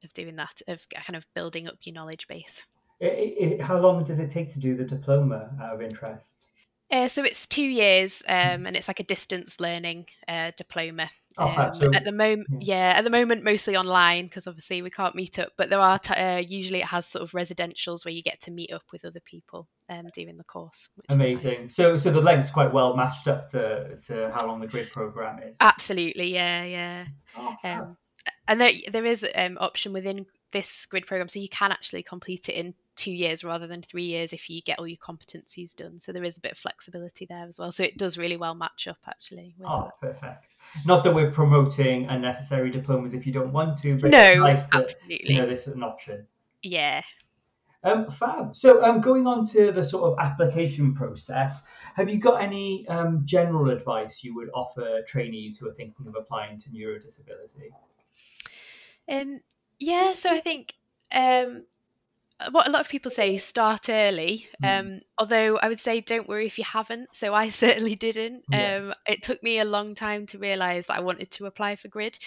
of 0.04 0.14
doing 0.14 0.36
that, 0.38 0.62
of 0.68 0.86
kind 0.90 1.18
of 1.18 1.26
building 1.36 1.68
up 1.68 1.76
your 1.84 1.94
knowledge 1.94 2.28
base. 2.28 2.64
I- 3.02 3.06
I- 3.06 3.58
I- 3.60 3.64
how 3.64 3.80
long 3.80 4.04
does 4.04 4.20
it 4.20 4.30
take 4.30 4.52
to 4.54 4.60
do 4.60 4.76
the 4.78 4.86
diploma 4.86 5.58
out 5.62 5.74
of 5.76 5.82
interest? 5.82 6.46
Uh, 6.92 7.08
so 7.08 7.24
it's 7.24 7.46
two 7.46 7.62
years, 7.64 8.24
um, 8.28 8.66
and 8.66 8.76
it's 8.76 8.88
like 8.88 9.00
a 9.00 9.04
distance 9.04 9.60
learning 9.60 10.08
uh, 10.28 10.52
diploma. 10.58 11.10
Oh. 11.38 11.48
Um, 11.48 11.76
So- 11.76 11.92
at 11.94 12.04
the 12.04 12.12
moment, 12.12 12.48
yeah. 12.62 12.94
at 12.98 13.04
the 13.04 13.10
moment 13.10 13.44
mostly 13.44 13.78
online 13.78 14.26
because 14.26 14.48
obviously 14.48 14.82
we 14.82 14.90
can't 14.90 15.16
meet 15.16 15.40
up. 15.40 15.54
But 15.58 15.70
there 15.70 15.80
are 15.80 16.00
t- 16.00 16.14
uh, 16.14 16.38
usually 16.38 16.80
it 16.80 16.86
has 16.86 17.06
sort 17.06 17.24
of 17.24 17.32
residentials 17.32 18.04
where 18.04 18.14
you 18.14 18.24
get 18.24 18.42
to 18.42 18.52
meet 18.52 18.74
up 18.74 18.84
with 18.92 19.06
other 19.06 19.22
people 19.22 19.68
um, 19.90 20.08
doing 20.14 20.36
the 20.38 20.44
course. 20.44 20.90
Which 20.96 21.06
Is 21.10 21.18
nice. 21.18 21.44
Amazing. 21.46 21.70
So 21.70 21.96
so 21.96 22.12
the 22.12 22.22
length's 22.22 22.50
quite 22.50 22.74
well 22.74 22.96
matched 22.96 23.28
up 23.28 23.48
to, 23.50 23.98
to 24.08 24.32
how 24.32 24.48
long 24.48 24.60
the 24.60 24.68
grid 24.68 24.92
program 24.92 25.42
is. 25.44 25.56
Absolutely, 25.62 26.34
yeah, 26.34 26.64
yeah. 26.66 27.06
Oh. 27.38 27.56
Um, 27.64 27.98
and 28.48 28.60
there, 28.60 28.72
there 28.92 29.06
is 29.06 29.26
um 29.36 29.58
option 29.62 29.94
within 29.94 30.26
this 30.52 30.88
grid 30.88 31.06
program, 31.06 31.30
so 31.30 31.40
you 31.40 31.50
can 31.50 31.72
actually 31.72 32.04
complete 32.04 32.50
it 32.50 32.54
in 32.56 32.74
two 33.00 33.12
years 33.12 33.44
rather 33.44 33.66
than 33.66 33.82
three 33.82 34.04
years 34.04 34.34
if 34.34 34.50
you 34.50 34.62
get 34.62 34.78
all 34.78 34.88
your 34.88 34.98
competencies 34.98 35.74
done. 35.76 36.00
So 36.00 36.12
there 36.12 36.24
is 36.24 36.38
a 36.38 36.42
bit 36.42 36.52
of 36.52 36.58
flexibility 36.58 37.26
there 37.26 37.48
as 37.48 37.58
well. 37.58 37.72
So 37.72 37.84
it 37.84 37.98
does 37.98 38.18
really 38.18 38.38
well 38.38 38.54
match 38.54 38.88
up 38.88 38.98
actually. 39.08 39.56
Oh, 39.66 39.90
perfect. 40.02 40.54
Not 40.86 41.04
that 41.06 41.16
we're 41.16 41.32
promoting 41.32 42.08
unnecessary 42.08 42.70
diplomas 42.70 43.14
if 43.14 43.26
you 43.26 43.32
don't 43.32 43.54
want 43.54 43.82
to, 43.84 43.98
but 43.98 44.12
no, 44.12 44.20
it's 44.20 44.38
nice 44.38 44.66
that 44.68 44.84
absolutely. 44.84 45.34
you 45.34 45.42
know 45.42 45.48
this 45.48 45.68
is 45.68 45.74
an 45.74 45.84
option. 45.84 46.28
Yeah. 46.62 47.02
Um, 47.82 48.12
fab. 48.12 48.58
So, 48.58 48.84
um, 48.84 49.00
going 49.00 49.26
on 49.26 49.48
to 49.48 49.72
the 49.72 49.86
sort 49.86 50.12
of 50.12 50.20
application 50.20 50.94
process, 50.94 51.62
have 51.96 52.10
you 52.10 52.20
got 52.20 52.42
any 52.42 52.86
um, 52.90 53.22
general 53.24 53.70
advice 53.70 54.22
you 54.22 54.36
would 54.36 54.50
offer 54.54 55.02
trainees 55.08 55.58
who 55.58 55.70
are 55.70 55.74
thinking 55.74 56.06
of 56.06 56.16
applying 56.16 56.60
to 56.60 56.70
neurodisability? 56.70 57.70
Um, 59.08 59.40
yeah, 59.80 60.12
so 60.14 60.30
I 60.30 60.42
think 60.42 60.74
um, 61.14 61.64
what 62.52 62.68
a 62.68 62.72
lot 62.72 62.82
of 62.82 62.90
people 62.90 63.12
say 63.12 63.36
is 63.36 63.44
start 63.44 63.90
early. 63.90 64.48
Mm. 64.64 64.80
Um, 64.80 65.02
although 65.18 65.58
I 65.58 65.68
would 65.68 65.80
say 65.80 66.02
don't 66.02 66.28
worry 66.28 66.46
if 66.48 66.58
you 66.58 66.64
haven't. 66.64 67.14
So 67.14 67.34
I 67.34 67.50
certainly 67.64 67.96
didn't. 67.96 68.44
Um, 68.54 68.94
it 69.06 69.24
took 69.24 69.42
me 69.44 69.60
a 69.60 69.66
long 69.66 69.96
time 69.96 70.26
to 70.28 70.38
realise 70.38 70.88
that 70.88 70.98
I 70.98 71.02
wanted 71.02 71.32
to 71.32 71.46
apply 71.46 71.76
for 71.76 71.90
grid. 71.90 72.18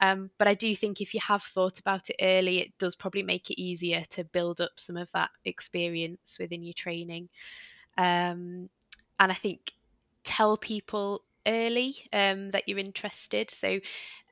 Um, 0.00 0.30
but 0.38 0.48
I 0.48 0.54
do 0.54 0.74
think 0.74 1.00
if 1.00 1.14
you 1.14 1.20
have 1.20 1.42
thought 1.42 1.78
about 1.78 2.10
it 2.10 2.16
early, 2.20 2.60
it 2.60 2.78
does 2.78 2.94
probably 2.94 3.22
make 3.22 3.50
it 3.50 3.60
easier 3.60 4.02
to 4.10 4.24
build 4.24 4.60
up 4.60 4.72
some 4.76 4.96
of 4.96 5.10
that 5.12 5.30
experience 5.44 6.38
within 6.38 6.62
your 6.62 6.74
training. 6.74 7.28
Um, 7.96 8.68
and 9.18 9.30
I 9.30 9.34
think 9.34 9.72
tell 10.24 10.56
people 10.56 11.22
early 11.46 11.96
um, 12.12 12.50
that 12.50 12.68
you're 12.68 12.78
interested. 12.78 13.50
So, 13.50 13.80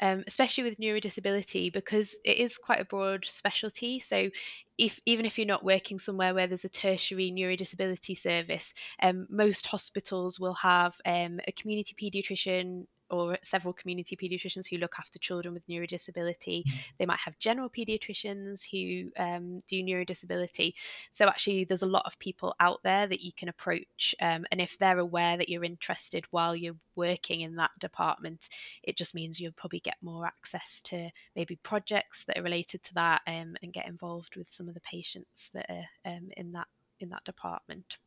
um, 0.00 0.24
especially 0.26 0.64
with 0.64 0.78
neurodisability, 0.78 1.72
because 1.72 2.16
it 2.24 2.38
is 2.38 2.58
quite 2.58 2.80
a 2.80 2.84
broad 2.84 3.24
specialty. 3.26 4.00
So, 4.00 4.30
if 4.76 5.00
even 5.06 5.26
if 5.26 5.38
you're 5.38 5.46
not 5.46 5.64
working 5.64 5.98
somewhere 5.98 6.34
where 6.34 6.46
there's 6.46 6.64
a 6.64 6.68
tertiary 6.68 7.32
neurodisability 7.32 8.16
service, 8.16 8.74
um, 9.02 9.26
most 9.28 9.66
hospitals 9.66 10.38
will 10.38 10.54
have 10.54 10.94
um, 11.04 11.40
a 11.46 11.52
community 11.52 11.94
paediatrician 12.00 12.86
or 13.10 13.38
several 13.42 13.72
community 13.72 14.16
paediatricians 14.16 14.68
who 14.68 14.78
look 14.78 14.94
after 14.98 15.18
children 15.18 15.54
with 15.54 15.66
neurodisability. 15.66 16.64
They 16.98 17.06
might 17.06 17.18
have 17.20 17.38
general 17.38 17.70
paediatricians 17.70 18.62
who 18.70 19.10
um, 19.22 19.58
do 19.66 19.82
neurodisability. 19.82 20.74
So 21.10 21.26
actually, 21.26 21.64
there's 21.64 21.82
a 21.82 21.86
lot 21.86 22.04
of 22.06 22.18
people 22.18 22.54
out 22.60 22.80
there 22.82 23.06
that 23.06 23.20
you 23.20 23.32
can 23.32 23.48
approach, 23.48 24.14
um, 24.20 24.44
and 24.50 24.60
if 24.60 24.78
they're 24.78 24.98
aware 24.98 25.36
that 25.36 25.48
you're 25.48 25.64
interested 25.64 26.24
while 26.30 26.54
you're 26.54 26.76
working 26.96 27.42
in 27.42 27.56
that 27.56 27.70
department, 27.78 28.48
it 28.82 28.96
just 28.96 29.14
means 29.14 29.40
you'll 29.40 29.52
probably 29.52 29.80
get 29.80 29.96
more 30.02 30.26
access 30.26 30.80
to 30.82 31.10
maybe 31.36 31.56
projects 31.62 32.24
that 32.24 32.38
are 32.38 32.42
related 32.42 32.82
to 32.82 32.94
that, 32.94 33.22
um, 33.26 33.56
and 33.62 33.72
get 33.72 33.88
involved 33.88 34.36
with 34.36 34.50
some 34.50 34.68
of 34.68 34.74
the 34.74 34.80
patients 34.80 35.50
that 35.54 35.66
are 35.68 36.12
um, 36.12 36.28
in 36.36 36.52
that 36.52 36.66
in 37.00 37.08
that 37.10 37.24
department. 37.24 37.98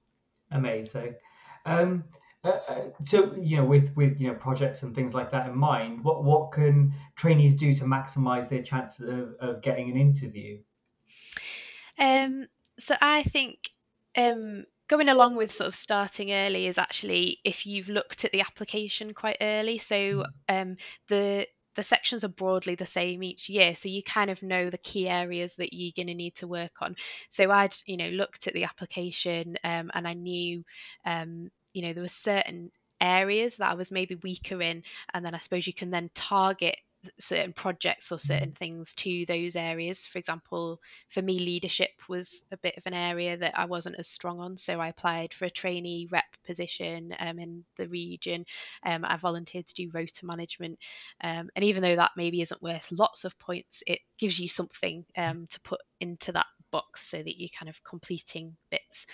Amazing. 0.51 1.15
Um, 1.65 2.03
uh, 2.44 2.50
uh, 2.68 2.82
so, 3.06 3.36
you 3.40 3.58
know, 3.58 3.66
with 3.66 3.96
with 3.96 4.20
you 4.20 4.28
know 4.28 4.34
projects 4.34 4.82
and 4.82 4.96
things 4.96 5.14
like 5.14 5.32
that 5.32 5.48
in 5.48 5.56
mind, 5.56 6.04
what 6.04 6.24
what 6.24 6.52
can 6.52 6.94
trainees 7.16 7.56
do 7.56 7.74
to 7.76 7.84
maximise 7.84 8.50
their 8.50 8.64
chances 8.64 9.08
of, 9.08 9.36
of 9.40 9.62
getting 9.62 9.92
an 9.92 9.98
interview? 9.98 10.58
Um, 12.00 12.48
so 12.80 12.96
I 13.00 13.22
think 13.24 13.70
um, 14.18 14.66
going 14.88 15.10
along 15.10 15.36
with 15.36 15.52
sort 15.52 15.68
of 15.68 15.76
starting 15.76 16.34
early 16.34 16.66
is 16.66 16.80
actually 16.80 17.38
if 17.44 17.68
you've 17.68 17.90
looked 17.90 18.26
at 18.26 18.32
the 18.32 18.42
application 18.42 19.14
quite 19.14 19.38
early. 19.40 19.78
So 19.78 20.26
um, 20.50 20.78
the 21.10 21.48
the 21.76 21.84
sections 21.84 22.24
are 22.24 22.30
broadly 22.30 22.74
the 22.74 22.88
same 22.88 23.22
each 23.22 23.50
year, 23.50 23.76
so 23.76 23.88
you 23.88 24.02
kind 24.02 24.32
of 24.32 24.42
know 24.42 24.72
the 24.72 24.80
key 24.80 25.08
areas 25.08 25.56
that 25.58 25.74
you're 25.74 25.94
going 25.96 26.08
to 26.08 26.16
need 26.16 26.36
to 26.36 26.48
work 26.48 26.82
on. 26.82 26.96
So 27.30 27.52
I'd 27.52 27.76
you 27.86 27.98
know 27.98 28.10
looked 28.10 28.48
at 28.48 28.56
the 28.56 28.64
application 28.64 29.58
um, 29.64 29.92
and 29.94 30.08
I 30.08 30.14
knew 30.14 30.64
um, 31.06 31.52
you 31.74 31.82
know 31.84 31.94
there 31.94 32.04
were 32.04 32.08
certain 32.08 32.72
areas 33.00 33.58
that 33.58 33.72
I 33.72 33.75
was 33.75 33.92
maybe 33.92 34.16
weaker 34.16 34.62
in, 34.62 34.84
and 35.13 35.25
then 35.25 35.36
I 35.36 35.40
suppose 35.40 35.68
you 35.68 35.74
can 35.74 35.92
then 35.92 36.10
target 36.13 36.78
certain 37.20 37.54
projects 37.54 38.12
or 38.12 38.20
certain 38.20 38.51
things 38.51 38.94
to 38.94 39.25
those 39.25 39.56
areas. 39.56 40.06
For 40.06 40.20
example, 40.20 40.80
for 41.10 41.22
me, 41.22 41.40
leadership 41.40 41.90
was 42.08 42.46
a 42.51 42.58
bit 42.58 42.78
of 42.78 42.86
an 42.86 42.94
area 42.94 43.38
that 43.38 43.58
I 43.58 43.66
wasn't 43.66 43.98
as 43.98 44.08
strong 44.08 44.40
on, 44.40 44.58
so 44.58 44.80
I 44.80 44.90
applied 44.90 45.34
for 45.34 45.46
a 45.46 45.50
trainee 45.50 46.08
rep 46.12 46.25
position 46.46 47.16
um, 47.20 47.40
in 47.40 47.63
the 47.78 47.88
region. 47.88 48.46
Um, 48.86 49.06
I 49.06 49.18
volunteered 49.18 49.68
to 49.68 49.74
do 49.74 49.92
rota 49.94 50.25
management, 50.25 50.80
um, 51.24 51.50
and 51.56 51.66
even 51.66 51.82
though 51.82 51.96
that 51.96 52.12
maybe 52.16 52.42
isn't 52.42 52.62
worth 52.62 52.92
lots 52.92 53.25
of 53.25 53.38
points, 53.40 53.84
it 53.88 54.00
gives 54.18 54.40
you 54.40 54.48
something 54.48 55.06
um, 55.18 55.48
to 55.48 55.60
put 55.62 55.82
into 56.00 56.32
that 56.34 56.48
box 56.72 57.08
so 57.08 57.18
that 57.18 57.40
you're 57.40 57.50
kind 57.58 57.70
of 57.70 57.84
completing 57.84 58.56
bits. 58.70 59.06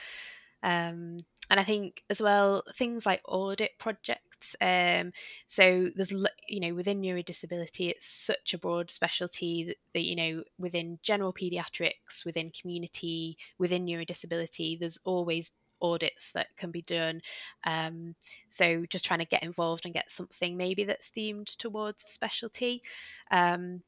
Um, 0.63 1.17
and 1.49 1.59
I 1.59 1.63
think 1.63 2.03
as 2.09 2.21
well 2.21 2.63
things 2.75 3.05
like 3.05 3.21
audit 3.25 3.71
projects. 3.79 4.55
Um, 4.61 5.13
so 5.47 5.89
there's 5.95 6.11
you 6.47 6.59
know 6.59 6.75
within 6.75 7.01
neurodisability, 7.01 7.89
it's 7.89 8.07
such 8.07 8.53
a 8.53 8.57
broad 8.57 8.91
specialty 8.91 9.65
that, 9.65 9.77
that 9.93 10.03
you 10.03 10.15
know 10.15 10.43
within 10.59 10.99
general 11.01 11.33
pediatrics, 11.33 12.25
within 12.25 12.51
community, 12.51 13.37
within 13.57 13.85
neurodisability, 13.85 14.79
there's 14.79 14.99
always 15.05 15.51
audits 15.81 16.31
that 16.33 16.47
can 16.57 16.71
be 16.71 16.81
done. 16.81 17.21
Um, 17.63 18.15
so 18.49 18.85
just 18.89 19.05
trying 19.05 19.19
to 19.19 19.25
get 19.25 19.43
involved 19.43 19.85
and 19.85 19.93
get 19.93 20.11
something 20.11 20.57
maybe 20.57 20.85
that's 20.85 21.11
themed 21.15 21.55
towards 21.57 22.03
specialty. 22.03 22.83
Um, 23.31 23.81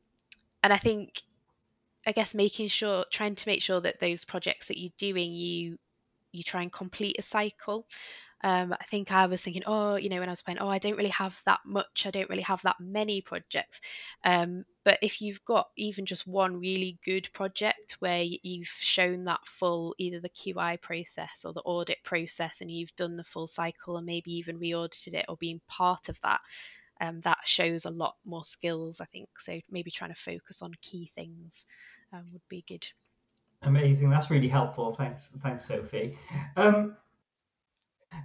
and 0.64 0.74
I 0.74 0.78
think, 0.78 1.22
I 2.06 2.12
guess 2.12 2.36
making 2.36 2.68
sure, 2.68 3.06
trying 3.12 3.36
to 3.36 3.48
make 3.48 3.62
sure 3.62 3.82
that 3.82 4.00
those 4.00 4.26
projects 4.26 4.68
that 4.68 4.80
you're 4.80 4.92
doing, 4.98 5.34
you 5.34 5.78
you 6.32 6.44
try 6.44 6.62
and 6.62 6.72
complete 6.72 7.18
a 7.20 7.22
cycle. 7.22 7.86
Um, 8.42 8.72
I 8.72 8.86
think 8.86 9.12
I 9.12 9.26
was 9.26 9.44
thinking, 9.44 9.64
oh, 9.66 9.96
you 9.96 10.08
know, 10.08 10.20
when 10.20 10.30
I 10.30 10.32
was 10.32 10.42
playing, 10.42 10.60
oh, 10.60 10.70
I 10.70 10.80
don't 10.80 10.96
really 10.96 11.10
have 11.10 11.40
that 11.46 11.60
much. 11.66 12.06
I 12.06 12.12
don't 12.12 12.30
really 12.30 12.44
have 12.44 12.62
that 12.62 12.78
many 12.80 13.22
projects. 13.22 13.82
Um, 14.24 14.64
but 14.86 14.98
if 15.02 15.22
you've 15.22 15.44
got 15.44 15.68
even 15.76 16.06
just 16.06 16.26
one 16.26 16.58
really 16.60 16.98
good 17.04 17.30
project 17.34 17.98
where 18.00 18.24
you've 18.24 18.68
shown 18.68 19.26
that 19.26 19.46
full, 19.46 19.94
either 19.98 20.22
the 20.22 20.30
QI 20.30 20.82
process 20.82 21.44
or 21.44 21.52
the 21.52 21.62
audit 21.62 21.98
process, 22.04 22.62
and 22.62 22.72
you've 22.72 22.96
done 22.96 23.18
the 23.18 23.26
full 23.26 23.48
cycle 23.48 23.98
and 23.98 24.06
maybe 24.06 24.32
even 24.36 24.58
re-audited 24.58 25.16
it 25.16 25.26
or 25.28 25.36
being 25.36 25.60
part 25.68 26.08
of 26.08 26.18
that, 26.22 26.40
um, 27.02 27.20
that 27.22 27.40
shows 27.44 27.86
a 27.86 27.92
lot 27.92 28.16
more 28.26 28.46
skills, 28.46 29.02
I 29.02 29.06
think. 29.06 29.28
So 29.40 29.60
maybe 29.70 29.92
trying 29.92 30.14
to 30.14 30.20
focus 30.20 30.62
on 30.62 30.72
key 30.82 31.12
things 31.14 31.66
um, 32.14 32.24
would 32.32 32.48
be 32.48 32.64
good. 32.68 32.88
Amazing. 33.64 34.10
That's 34.10 34.30
really 34.32 34.48
helpful. 34.48 34.96
Thanks, 34.96 35.30
thanks, 35.44 35.68
Sophie. 35.68 36.18
Um, 36.56 36.96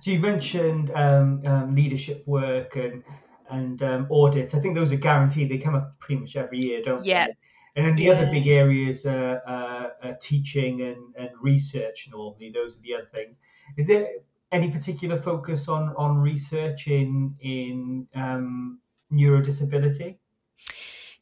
so 0.00 0.10
you 0.10 0.20
mentioned 0.20 0.90
um, 0.94 1.42
um, 1.44 1.74
leadership 1.74 2.26
work 2.26 2.76
and 2.76 3.02
and 3.50 3.82
um, 3.82 4.08
audits. 4.10 4.54
I 4.54 4.60
think 4.60 4.74
those 4.74 4.92
are 4.92 4.96
guaranteed. 4.96 5.50
They 5.50 5.58
come 5.58 5.74
up 5.74 5.98
pretty 5.98 6.20
much 6.20 6.36
every 6.36 6.60
year, 6.60 6.82
don't 6.82 7.04
yeah. 7.04 7.26
they? 7.26 7.30
Yeah. 7.30 7.34
And 7.76 7.86
then 7.86 7.96
the 7.96 8.04
yeah. 8.04 8.12
other 8.12 8.30
big 8.30 8.46
areas 8.46 9.04
are, 9.04 9.42
uh, 9.46 9.88
are 10.02 10.16
teaching 10.22 10.80
and, 10.82 11.14
and 11.16 11.30
research 11.40 12.08
normally. 12.10 12.52
Those 12.54 12.78
are 12.78 12.82
the 12.82 12.94
other 12.94 13.08
things. 13.12 13.40
Is 13.76 13.88
there 13.88 14.08
any 14.52 14.70
particular 14.70 15.20
focus 15.20 15.68
on 15.68 15.92
on 15.96 16.18
research 16.18 16.86
in 16.86 17.34
in 17.40 18.06
um, 18.14 18.78
neurodisability? 19.12 20.16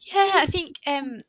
Yeah, 0.01 0.33
I 0.35 0.47
think 0.47 0.77
um, 0.87 1.23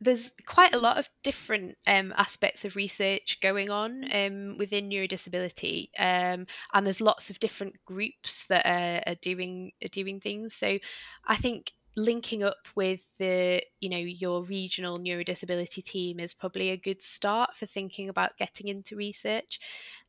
there's 0.00 0.32
quite 0.46 0.74
a 0.74 0.78
lot 0.78 0.98
of 0.98 1.08
different 1.22 1.76
um, 1.86 2.12
aspects 2.16 2.64
of 2.64 2.76
research 2.76 3.38
going 3.40 3.70
on 3.70 4.04
um, 4.12 4.58
within 4.58 4.90
neurodisability, 4.90 5.88
um, 5.98 6.46
and 6.74 6.86
there's 6.86 7.00
lots 7.00 7.30
of 7.30 7.38
different 7.40 7.74
groups 7.86 8.46
that 8.46 8.66
are, 8.66 9.02
are, 9.12 9.16
doing 9.16 9.72
are 9.82 9.88
doing 9.88 10.20
things. 10.20 10.54
So, 10.54 10.78
I 11.26 11.36
think 11.36 11.72
linking 11.96 12.42
up 12.42 12.68
with 12.74 13.00
the 13.18 13.62
you 13.80 13.88
know 13.88 13.96
your 13.96 14.44
regional 14.44 14.98
neurodisability 14.98 15.82
team 15.82 16.20
is 16.20 16.34
probably 16.34 16.70
a 16.70 16.76
good 16.76 17.02
start 17.02 17.56
for 17.56 17.64
thinking 17.64 18.10
about 18.10 18.36
getting 18.36 18.68
into 18.68 18.96
research. 18.96 19.60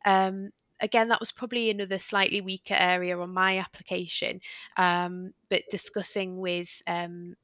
Um, 0.06 0.52
again, 0.82 1.08
that 1.10 1.20
was 1.20 1.32
probably 1.32 1.70
another 1.70 1.98
slightly 1.98 2.42
weaker 2.42 2.76
area 2.76 3.18
on 3.18 3.34
my 3.34 3.60
application, 3.60 4.42
um, 4.76 5.34
but 5.50 5.64
discussing 5.72 6.38
with 6.38 6.70
um, 6.88 7.36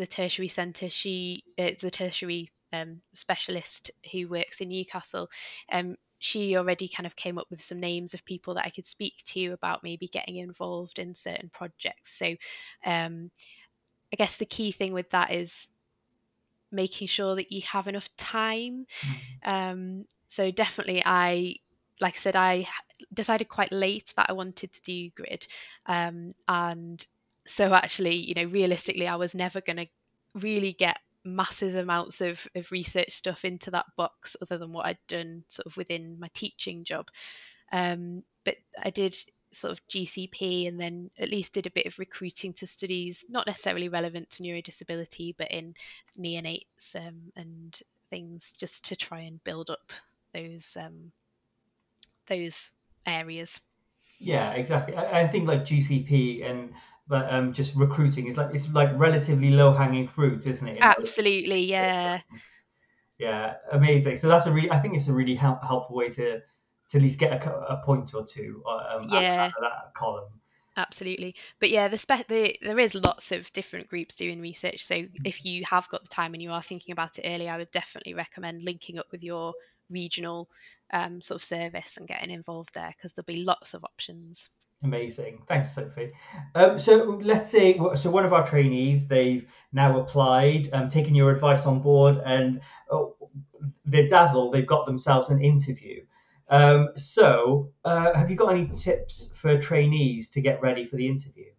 the 0.00 0.06
tertiary 0.06 0.48
centre, 0.48 0.88
she 0.88 1.44
uh, 1.58 1.70
the 1.78 1.90
tertiary 1.90 2.50
um, 2.72 3.00
specialist 3.12 3.90
who 4.10 4.28
works 4.28 4.60
in 4.60 4.70
Newcastle, 4.70 5.28
um, 5.70 5.96
she 6.18 6.56
already 6.56 6.88
kind 6.88 7.06
of 7.06 7.16
came 7.16 7.38
up 7.38 7.46
with 7.50 7.62
some 7.62 7.80
names 7.80 8.14
of 8.14 8.24
people 8.24 8.54
that 8.54 8.64
I 8.64 8.70
could 8.70 8.86
speak 8.86 9.22
to 9.26 9.48
about 9.48 9.82
maybe 9.82 10.08
getting 10.08 10.36
involved 10.36 10.98
in 10.98 11.14
certain 11.14 11.50
projects. 11.52 12.18
So 12.18 12.34
um, 12.84 13.30
I 14.12 14.16
guess 14.16 14.36
the 14.36 14.46
key 14.46 14.72
thing 14.72 14.92
with 14.92 15.10
that 15.10 15.32
is 15.32 15.68
making 16.72 17.08
sure 17.08 17.36
that 17.36 17.52
you 17.52 17.62
have 17.62 17.86
enough 17.86 18.08
time. 18.16 18.86
Mm-hmm. 19.00 19.50
Um, 19.50 20.04
so 20.26 20.50
definitely, 20.50 21.02
I 21.04 21.56
like 22.00 22.14
I 22.14 22.18
said, 22.18 22.36
I 22.36 22.66
decided 23.12 23.48
quite 23.48 23.72
late 23.72 24.12
that 24.16 24.26
I 24.30 24.32
wanted 24.32 24.72
to 24.72 24.82
do 24.82 25.10
grid, 25.10 25.46
um, 25.86 26.30
and 26.48 27.06
so 27.46 27.72
actually, 27.74 28.16
you 28.16 28.34
know, 28.34 28.44
realistically, 28.44 29.06
I 29.06 29.16
was 29.16 29.34
never 29.34 29.60
going 29.60 29.78
to 29.78 29.86
really 30.34 30.72
get 30.72 30.98
massive 31.24 31.74
amounts 31.74 32.20
of, 32.20 32.46
of 32.54 32.70
research 32.72 33.10
stuff 33.10 33.44
into 33.44 33.70
that 33.72 33.86
box 33.96 34.36
other 34.40 34.58
than 34.58 34.72
what 34.72 34.86
I'd 34.86 34.98
done 35.08 35.44
sort 35.48 35.66
of 35.66 35.76
within 35.76 36.18
my 36.18 36.28
teaching 36.32 36.84
job. 36.84 37.08
Um, 37.72 38.22
but 38.44 38.56
I 38.82 38.90
did 38.90 39.14
sort 39.52 39.72
of 39.72 39.86
GCP 39.88 40.68
and 40.68 40.80
then 40.80 41.10
at 41.18 41.30
least 41.30 41.52
did 41.52 41.66
a 41.66 41.72
bit 41.72 41.86
of 41.86 41.98
recruiting 41.98 42.52
to 42.54 42.66
studies, 42.66 43.24
not 43.28 43.46
necessarily 43.46 43.88
relevant 43.88 44.30
to 44.30 44.42
neurodisability, 44.42 45.34
but 45.36 45.50
in 45.50 45.74
neonates 46.18 46.94
um, 46.94 47.32
and 47.36 47.78
things 48.10 48.52
just 48.58 48.86
to 48.86 48.96
try 48.96 49.20
and 49.20 49.42
build 49.44 49.70
up 49.70 49.92
those 50.32 50.76
um, 50.80 51.12
those 52.28 52.70
areas. 53.06 53.60
Yeah, 54.18 54.52
exactly. 54.52 54.94
I, 54.94 55.22
I 55.22 55.28
think 55.28 55.48
like 55.48 55.64
GCP 55.64 56.48
and 56.48 56.72
but 57.10 57.30
um, 57.34 57.52
just 57.52 57.74
recruiting 57.74 58.28
is 58.28 58.36
like 58.36 58.54
it's 58.54 58.68
like 58.72 58.88
relatively 58.94 59.50
low 59.50 59.72
hanging 59.72 60.06
fruit, 60.06 60.46
isn't 60.46 60.66
it? 60.66 60.78
Absolutely, 60.80 61.64
yeah. 61.64 62.20
Yeah, 63.18 63.54
amazing. 63.72 64.16
So 64.16 64.28
that's 64.28 64.46
a 64.46 64.52
really, 64.52 64.70
I 64.70 64.78
think 64.78 64.96
it's 64.96 65.08
a 65.08 65.12
really 65.12 65.34
help, 65.34 65.62
helpful 65.62 65.96
way 65.96 66.08
to 66.10 66.38
to 66.38 66.96
at 66.96 67.02
least 67.02 67.18
get 67.18 67.44
a, 67.44 67.52
a 67.52 67.82
point 67.84 68.14
or 68.14 68.24
two 68.24 68.62
uh, 68.66 68.96
um, 68.96 69.08
yeah. 69.10 69.50
out, 69.52 69.58
of 69.58 69.62
that 69.62 69.94
column. 69.94 70.30
Absolutely, 70.76 71.34
but 71.58 71.70
yeah, 71.70 71.88
the, 71.88 71.98
spe- 71.98 72.28
the 72.28 72.56
there 72.62 72.78
is 72.78 72.94
lots 72.94 73.32
of 73.32 73.52
different 73.52 73.88
groups 73.88 74.14
doing 74.14 74.40
research. 74.40 74.84
So 74.84 75.04
if 75.24 75.44
you 75.44 75.64
have 75.68 75.88
got 75.88 76.02
the 76.02 76.08
time 76.08 76.32
and 76.32 76.42
you 76.42 76.52
are 76.52 76.62
thinking 76.62 76.92
about 76.92 77.18
it 77.18 77.26
early, 77.26 77.48
I 77.48 77.56
would 77.56 77.72
definitely 77.72 78.14
recommend 78.14 78.62
linking 78.62 78.98
up 78.98 79.06
with 79.10 79.24
your 79.24 79.52
regional 79.90 80.48
um, 80.92 81.20
sort 81.20 81.40
of 81.40 81.44
service 81.44 81.96
and 81.96 82.06
getting 82.06 82.30
involved 82.30 82.72
there 82.72 82.94
because 82.96 83.12
there'll 83.12 83.26
be 83.26 83.44
lots 83.44 83.74
of 83.74 83.84
options. 83.84 84.48
Amazing. 84.82 85.42
Thanks, 85.46 85.74
Sophie. 85.74 86.12
Um, 86.54 86.78
so 86.78 87.20
let's 87.22 87.50
say, 87.50 87.78
so 87.96 88.10
one 88.10 88.24
of 88.24 88.32
our 88.32 88.46
trainees, 88.46 89.08
they've 89.08 89.46
now 89.72 90.00
applied, 90.00 90.70
um, 90.72 90.88
taken 90.88 91.14
your 91.14 91.30
advice 91.30 91.66
on 91.66 91.80
board, 91.80 92.20
and 92.24 92.60
oh, 92.90 93.14
they're 93.84 94.08
dazzled. 94.08 94.54
They've 94.54 94.66
got 94.66 94.86
themselves 94.86 95.28
an 95.28 95.42
interview. 95.42 96.04
Um, 96.48 96.88
so, 96.96 97.72
uh, 97.84 98.14
have 98.14 98.30
you 98.30 98.36
got 98.36 98.52
any 98.52 98.68
tips 98.68 99.30
for 99.36 99.60
trainees 99.60 100.30
to 100.30 100.40
get 100.40 100.62
ready 100.62 100.86
for 100.86 100.96
the 100.96 101.06
interview? 101.06 101.50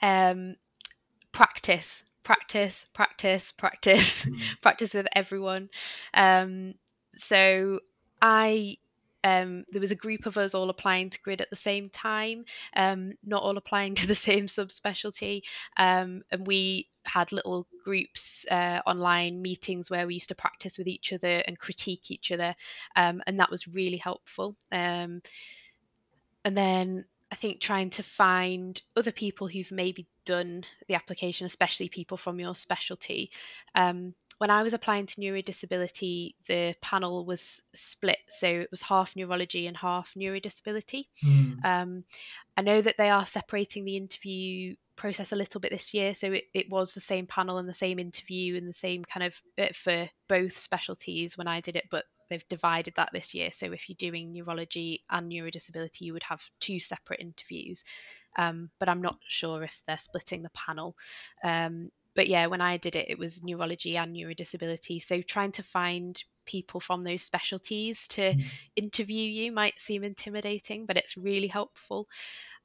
Um, 0.00 0.56
practice, 1.32 2.04
practice, 2.22 2.86
practice, 2.94 3.52
practice, 3.52 4.24
mm. 4.24 4.40
practice 4.62 4.94
with 4.94 5.08
everyone. 5.14 5.68
Um, 6.14 6.74
so 7.14 7.80
I 8.22 8.76
um, 9.24 9.64
there 9.70 9.80
was 9.80 9.90
a 9.90 9.96
group 9.96 10.26
of 10.26 10.36
us 10.38 10.54
all 10.54 10.70
applying 10.70 11.10
to 11.10 11.20
grid 11.20 11.40
at 11.40 11.50
the 11.50 11.56
same 11.56 11.90
time, 11.90 12.44
um, 12.74 13.12
not 13.24 13.42
all 13.42 13.56
applying 13.56 13.94
to 13.96 14.06
the 14.06 14.14
same 14.14 14.46
subspecialty, 14.46 15.42
um, 15.76 16.22
and 16.30 16.46
we 16.46 16.88
had 17.04 17.32
little 17.32 17.66
groups 17.82 18.44
uh, 18.50 18.80
online 18.86 19.40
meetings 19.40 19.90
where 19.90 20.06
we 20.06 20.14
used 20.14 20.28
to 20.28 20.34
practice 20.34 20.76
with 20.76 20.86
each 20.86 21.12
other 21.12 21.42
and 21.46 21.58
critique 21.58 22.10
each 22.10 22.32
other, 22.32 22.54
um, 22.96 23.22
and 23.26 23.40
that 23.40 23.50
was 23.50 23.68
really 23.68 23.96
helpful. 23.96 24.56
Um, 24.72 25.22
and 26.44 26.56
then 26.56 27.04
I 27.30 27.36
think 27.36 27.60
trying 27.60 27.90
to 27.90 28.02
find 28.02 28.80
other 28.96 29.12
people 29.12 29.46
who've 29.46 29.70
maybe 29.70 30.06
done 30.24 30.64
the 30.88 30.94
application, 30.94 31.46
especially 31.46 31.88
people 31.88 32.16
from 32.16 32.40
your 32.40 32.54
specialty. 32.54 33.30
Um, 33.74 34.14
when 34.40 34.48
I 34.48 34.62
was 34.62 34.72
applying 34.72 35.04
to 35.04 35.20
neurodisability, 35.20 36.34
the 36.46 36.74
panel 36.80 37.26
was 37.26 37.62
split, 37.74 38.20
so 38.30 38.46
it 38.46 38.70
was 38.70 38.80
half 38.80 39.14
neurology 39.14 39.66
and 39.66 39.76
half 39.76 40.14
neurodisability. 40.14 41.04
Mm. 41.22 41.62
Um, 41.62 42.04
I 42.56 42.62
know 42.62 42.80
that 42.80 42.96
they 42.96 43.10
are 43.10 43.26
separating 43.26 43.84
the 43.84 43.98
interview 43.98 44.76
process 44.96 45.32
a 45.32 45.36
little 45.36 45.60
bit 45.60 45.70
this 45.70 45.92
year, 45.92 46.14
so 46.14 46.32
it, 46.32 46.44
it 46.54 46.70
was 46.70 46.94
the 46.94 47.02
same 47.02 47.26
panel 47.26 47.58
and 47.58 47.68
the 47.68 47.74
same 47.74 47.98
interview 47.98 48.56
and 48.56 48.66
the 48.66 48.72
same 48.72 49.04
kind 49.04 49.26
of 49.26 49.38
uh, 49.58 49.74
for 49.74 50.08
both 50.26 50.56
specialties 50.56 51.36
when 51.36 51.46
I 51.46 51.60
did 51.60 51.76
it, 51.76 51.84
but 51.90 52.06
they've 52.30 52.48
divided 52.48 52.94
that 52.96 53.10
this 53.12 53.34
year. 53.34 53.50
So 53.52 53.72
if 53.72 53.90
you're 53.90 54.10
doing 54.10 54.32
neurology 54.32 55.04
and 55.10 55.30
neurodisability, 55.30 56.00
you 56.00 56.14
would 56.14 56.22
have 56.22 56.42
two 56.60 56.80
separate 56.80 57.20
interviews. 57.20 57.84
Um, 58.38 58.70
but 58.78 58.88
I'm 58.88 59.02
not 59.02 59.18
sure 59.28 59.64
if 59.64 59.82
they're 59.86 59.98
splitting 59.98 60.42
the 60.42 60.50
panel. 60.50 60.96
Um, 61.44 61.90
but 62.14 62.28
yeah, 62.28 62.46
when 62.46 62.60
I 62.60 62.76
did 62.76 62.96
it, 62.96 63.10
it 63.10 63.18
was 63.18 63.42
neurology 63.42 63.96
and 63.96 64.14
neurodisability. 64.14 65.02
So 65.02 65.22
trying 65.22 65.52
to 65.52 65.62
find 65.62 66.22
people 66.46 66.80
from 66.80 67.04
those 67.04 67.22
specialties 67.22 68.08
to 68.08 68.34
mm. 68.34 68.44
interview 68.76 69.22
you 69.22 69.52
might 69.52 69.80
seem 69.80 70.02
intimidating, 70.02 70.86
but 70.86 70.96
it's 70.96 71.16
really 71.16 71.46
helpful. 71.46 72.08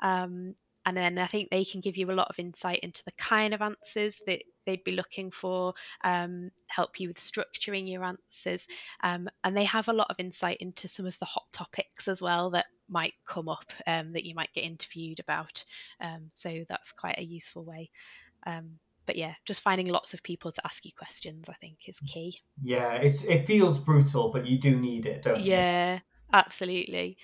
Um, 0.01 0.55
and 0.88 0.95
then 0.95 1.17
I 1.17 1.27
think 1.27 1.49
they 1.49 1.65
can 1.65 1.81
give 1.81 1.97
you 1.97 2.12
a 2.12 2.13
lot 2.13 2.29
of 2.29 2.38
insight 2.38 2.79
into 2.79 3.03
the 3.05 3.12
kind 3.13 3.53
of 3.53 3.62
answers 3.62 4.21
that 4.27 4.43
they'd 4.65 4.84
be 4.84 4.91
looking 4.91 5.31
for, 5.31 5.73
um, 6.03 6.51
help 6.67 6.99
you 6.99 7.08
with 7.08 7.17
structuring 7.17 7.91
your 7.91 8.03
answers. 8.03 8.67
Um, 9.03 9.27
and 9.43 9.58
they 9.58 9.63
have 9.63 9.88
a 9.88 9.93
lot 9.93 10.12
of 10.12 10.19
insight 10.19 10.58
into 10.58 10.88
some 10.88 11.08
of 11.08 11.17
the 11.17 11.25
hot 11.25 11.45
topics 11.51 12.08
as 12.08 12.21
well 12.21 12.51
that 12.51 12.67
might 12.88 13.13
come 13.25 13.49
up 13.49 13.71
um, 13.88 14.13
that 14.13 14.25
you 14.25 14.36
might 14.36 14.53
get 14.53 14.63
interviewed 14.63 15.19
about. 15.19 15.63
Um, 15.99 16.29
so 16.34 16.65
that's 16.69 16.91
quite 16.91 17.17
a 17.17 17.23
useful 17.23 17.63
way. 17.63 17.89
Um, 18.45 18.77
but 19.06 19.15
yeah, 19.15 19.34
just 19.46 19.62
finding 19.62 19.88
lots 19.88 20.13
of 20.13 20.24
people 20.24 20.52
to 20.52 20.62
ask 20.65 20.86
you 20.86 20.91
questions, 20.98 21.50
I 21.50 21.54
think, 21.54 21.78
is 21.88 22.00
key. 22.00 22.39
Yeah, 22.63 22.94
it's 22.94 23.24
it 23.24 23.46
feels 23.48 23.78
brutal, 23.78 24.30
but 24.30 24.46
you 24.46 24.58
do 24.58 24.76
need 24.76 25.06
it, 25.06 25.24
don't 25.24 25.39
you? 25.39 25.52
Yeah, 25.52 26.00
absolutely. 26.34 27.18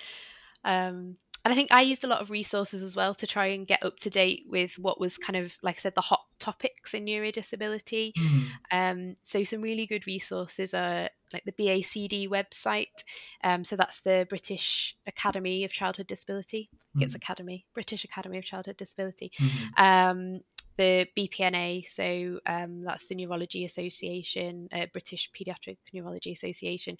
Um, 0.63 1.17
and 1.44 1.52
I 1.52 1.56
think 1.56 1.72
I 1.72 1.82
used 1.82 2.04
a 2.04 2.08
lot 2.08 2.22
of 2.22 2.30
resources 2.30 2.84
as 2.84 2.96
well 2.96 3.15
to 3.15 3.26
try 3.26 3.48
and 3.48 3.65
get 3.65 3.84
up 3.84 3.98
to 4.00 4.12
date 4.12 4.46
with 4.48 4.78
what 4.78 5.00
was 5.00 5.17
kind 5.17 5.38
of, 5.38 5.56
like 5.63 5.78
I 5.78 5.80
said, 5.80 5.96
the 5.96 6.02
hot 6.02 6.22
topics 6.38 6.94
in 6.94 7.06
neurodisability. 7.06 8.13
Mm. 8.13 8.46
Um, 8.72 9.15
so 9.24 9.44
some 9.44 9.62
really 9.62 9.88
good 9.88 10.06
resources 10.06 10.76
are 10.76 11.10
like 11.34 11.44
the 11.46 11.52
BACD 11.54 12.30
website. 12.30 13.04
Um, 13.44 13.63
so 13.63 13.76
that's 13.76 14.02
the 14.02 14.28
British 14.30 14.96
Academy 15.08 15.63
of 15.63 15.72
Childhood 15.72 16.08
Disability. 16.08 16.70
Mm. 16.96 17.04
It's 17.04 17.15
Academy, 17.15 17.65
British 17.74 18.04
Academy 18.04 18.38
of 18.38 18.44
Childhood 18.44 18.78
Disability. 18.78 19.32
Mm-hmm. 19.39 19.84
Um, 19.84 20.41
the 20.77 21.07
BPNA, 21.17 21.88
so 21.88 22.39
um, 22.45 22.84
that's 22.84 23.07
the 23.07 23.15
Neurology 23.15 23.65
Association, 23.65 24.69
uh, 24.71 24.86
British 24.91 25.29
Pediatric 25.31 25.77
Neurology 25.93 26.31
Association. 26.31 26.97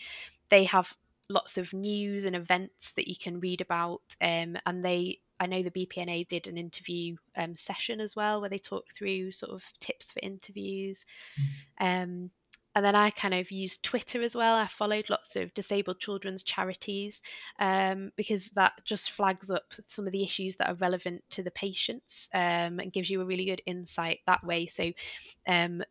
They 0.50 0.66
have 0.66 0.94
lots 1.32 1.58
of 1.58 1.74
news 1.74 2.26
and 2.26 2.36
events 2.36 2.92
that 2.94 3.08
you 3.08 3.16
can 3.16 3.40
read 3.40 3.62
about. 3.62 4.02
Um, 4.22 4.58
and 4.66 4.84
they, 4.84 5.20
I 5.40 5.48
know 5.48 5.62
the 5.62 5.72
BPNA 5.72 6.28
did 6.28 6.48
an 6.48 6.58
interview 6.58 7.16
um, 7.36 7.56
session 7.56 8.00
as 8.02 8.16
well 8.16 8.42
where 8.42 8.50
they 8.50 8.58
talked 8.58 8.96
through 8.96 9.32
sort 9.32 9.54
of 9.54 9.64
tips 9.80 10.12
for 10.12 10.20
interviews. 10.22 11.06
Mm. 11.80 12.04
Um, 12.04 12.32
and 12.76 12.86
then 12.86 12.96
I 12.96 13.10
kind 13.10 13.34
of 13.34 13.52
used 13.52 13.84
Twitter 13.84 14.22
as 14.22 14.36
well. 14.36 14.56
I 14.56 14.68
followed 14.68 15.10
lots 15.10 15.36
of 15.36 15.54
disabled 15.54 16.00
children's 16.00 16.44
charities 16.44 17.22
um, 17.60 18.12
because 18.16 18.50
that 18.52 18.74
just 18.86 19.12
flags 19.12 19.52
up 19.52 19.64
some 19.88 20.08
of 20.08 20.14
the 20.14 20.24
issues 20.24 20.56
that 20.58 20.70
are 20.70 20.76
relevant 20.76 21.24
to 21.32 21.44
the 21.44 21.52
patients 21.52 22.30
um, 22.34 22.80
and 22.80 22.94
gives 22.94 23.10
you 23.10 23.22
a 23.22 23.26
really 23.26 23.46
good 23.46 23.62
insight 23.66 24.20
that 24.26 24.44
way. 24.44 24.68
So 24.68 24.92
um, 25.48 25.84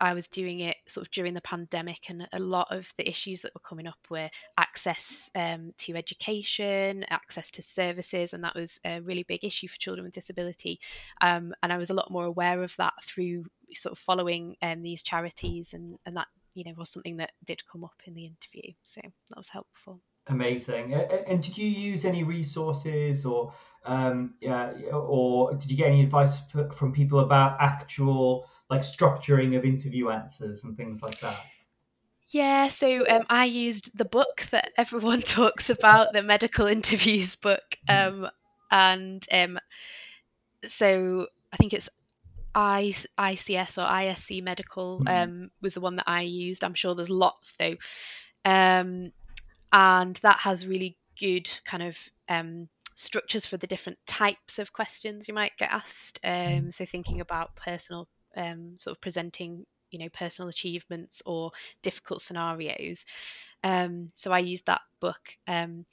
I 0.00 0.14
was 0.14 0.28
doing 0.28 0.60
it 0.60 0.76
sort 0.88 1.06
of 1.06 1.10
during 1.12 1.34
the 1.34 1.40
pandemic, 1.40 2.08
and 2.08 2.26
a 2.32 2.38
lot 2.38 2.68
of 2.70 2.92
the 2.98 3.08
issues 3.08 3.42
that 3.42 3.54
were 3.54 3.60
coming 3.60 3.86
up 3.86 3.98
were 4.10 4.30
access 4.58 5.30
um, 5.34 5.72
to 5.78 5.96
education, 5.96 7.04
access 7.10 7.50
to 7.52 7.62
services, 7.62 8.32
and 8.32 8.44
that 8.44 8.54
was 8.54 8.80
a 8.84 9.00
really 9.00 9.22
big 9.22 9.44
issue 9.44 9.68
for 9.68 9.78
children 9.78 10.04
with 10.04 10.14
disability. 10.14 10.80
Um, 11.20 11.54
and 11.62 11.72
I 11.72 11.78
was 11.78 11.90
a 11.90 11.94
lot 11.94 12.10
more 12.10 12.24
aware 12.24 12.62
of 12.62 12.74
that 12.76 12.94
through 13.04 13.44
sort 13.72 13.92
of 13.92 13.98
following 13.98 14.56
um, 14.62 14.82
these 14.82 15.02
charities, 15.02 15.74
and, 15.74 15.96
and 16.06 16.16
that 16.16 16.28
you 16.54 16.64
know 16.64 16.72
was 16.76 16.90
something 16.90 17.18
that 17.18 17.32
did 17.44 17.66
come 17.66 17.84
up 17.84 18.00
in 18.06 18.14
the 18.14 18.26
interview. 18.26 18.72
So 18.82 19.00
that 19.02 19.36
was 19.36 19.48
helpful. 19.48 20.00
Amazing. 20.26 20.94
And 20.94 21.42
did 21.42 21.58
you 21.58 21.68
use 21.68 22.06
any 22.06 22.24
resources 22.24 23.26
or 23.26 23.52
um, 23.84 24.34
yeah, 24.40 24.70
or 24.92 25.52
did 25.54 25.70
you 25.70 25.76
get 25.76 25.88
any 25.88 26.02
advice 26.02 26.38
from 26.74 26.92
people 26.92 27.20
about 27.20 27.58
actual 27.60 28.48
like 28.70 28.82
structuring 28.82 29.56
of 29.56 29.64
interview 29.64 30.10
answers 30.10 30.64
and 30.64 30.76
things 30.76 31.02
like 31.02 31.18
that? 31.20 31.38
Yeah, 32.28 32.68
so 32.68 33.06
um, 33.08 33.24
I 33.28 33.44
used 33.44 33.96
the 33.96 34.04
book 34.04 34.46
that 34.50 34.72
everyone 34.78 35.20
talks 35.22 35.70
about, 35.70 36.12
the 36.12 36.22
medical 36.22 36.66
interviews 36.66 37.36
book, 37.36 37.62
mm-hmm. 37.88 38.24
um, 38.24 38.30
and 38.70 39.26
um, 39.30 39.58
so 40.66 41.26
I 41.52 41.56
think 41.56 41.74
it's 41.74 41.88
I, 42.54 42.94
ICS 43.18 43.78
or 43.78 43.88
ISC 43.88 44.42
Medical 44.42 45.00
mm-hmm. 45.00 45.08
um, 45.08 45.50
was 45.60 45.74
the 45.74 45.80
one 45.80 45.96
that 45.96 46.08
I 46.08 46.22
used. 46.22 46.64
I'm 46.64 46.74
sure 46.74 46.94
there's 46.94 47.10
lots 47.10 47.52
though, 47.52 47.76
um, 48.44 49.12
and 49.72 50.16
that 50.22 50.38
has 50.40 50.66
really 50.66 50.96
good 51.18 51.48
kind 51.64 51.82
of 51.82 51.98
um, 52.28 52.68
structures 52.96 53.46
for 53.46 53.56
the 53.56 53.66
different 53.66 53.98
types 54.06 54.58
of 54.58 54.72
questions 54.72 55.28
you 55.28 55.34
might 55.34 55.56
get 55.58 55.70
asked. 55.72 56.20
Mm-hmm. 56.22 56.70
so 56.70 56.84
thinking 56.84 57.20
about 57.20 57.54
personal 57.56 58.08
um, 58.36 58.74
sort 58.76 58.96
of 58.96 59.00
presenting 59.00 59.64
you 59.90 59.98
know 59.98 60.08
personal 60.10 60.48
achievements 60.48 61.22
or 61.24 61.52
difficult 61.82 62.20
scenarios 62.20 63.04
um, 63.62 64.10
so 64.14 64.32
i 64.32 64.38
used 64.38 64.66
that 64.66 64.80
book 65.00 65.36
um, 65.46 65.84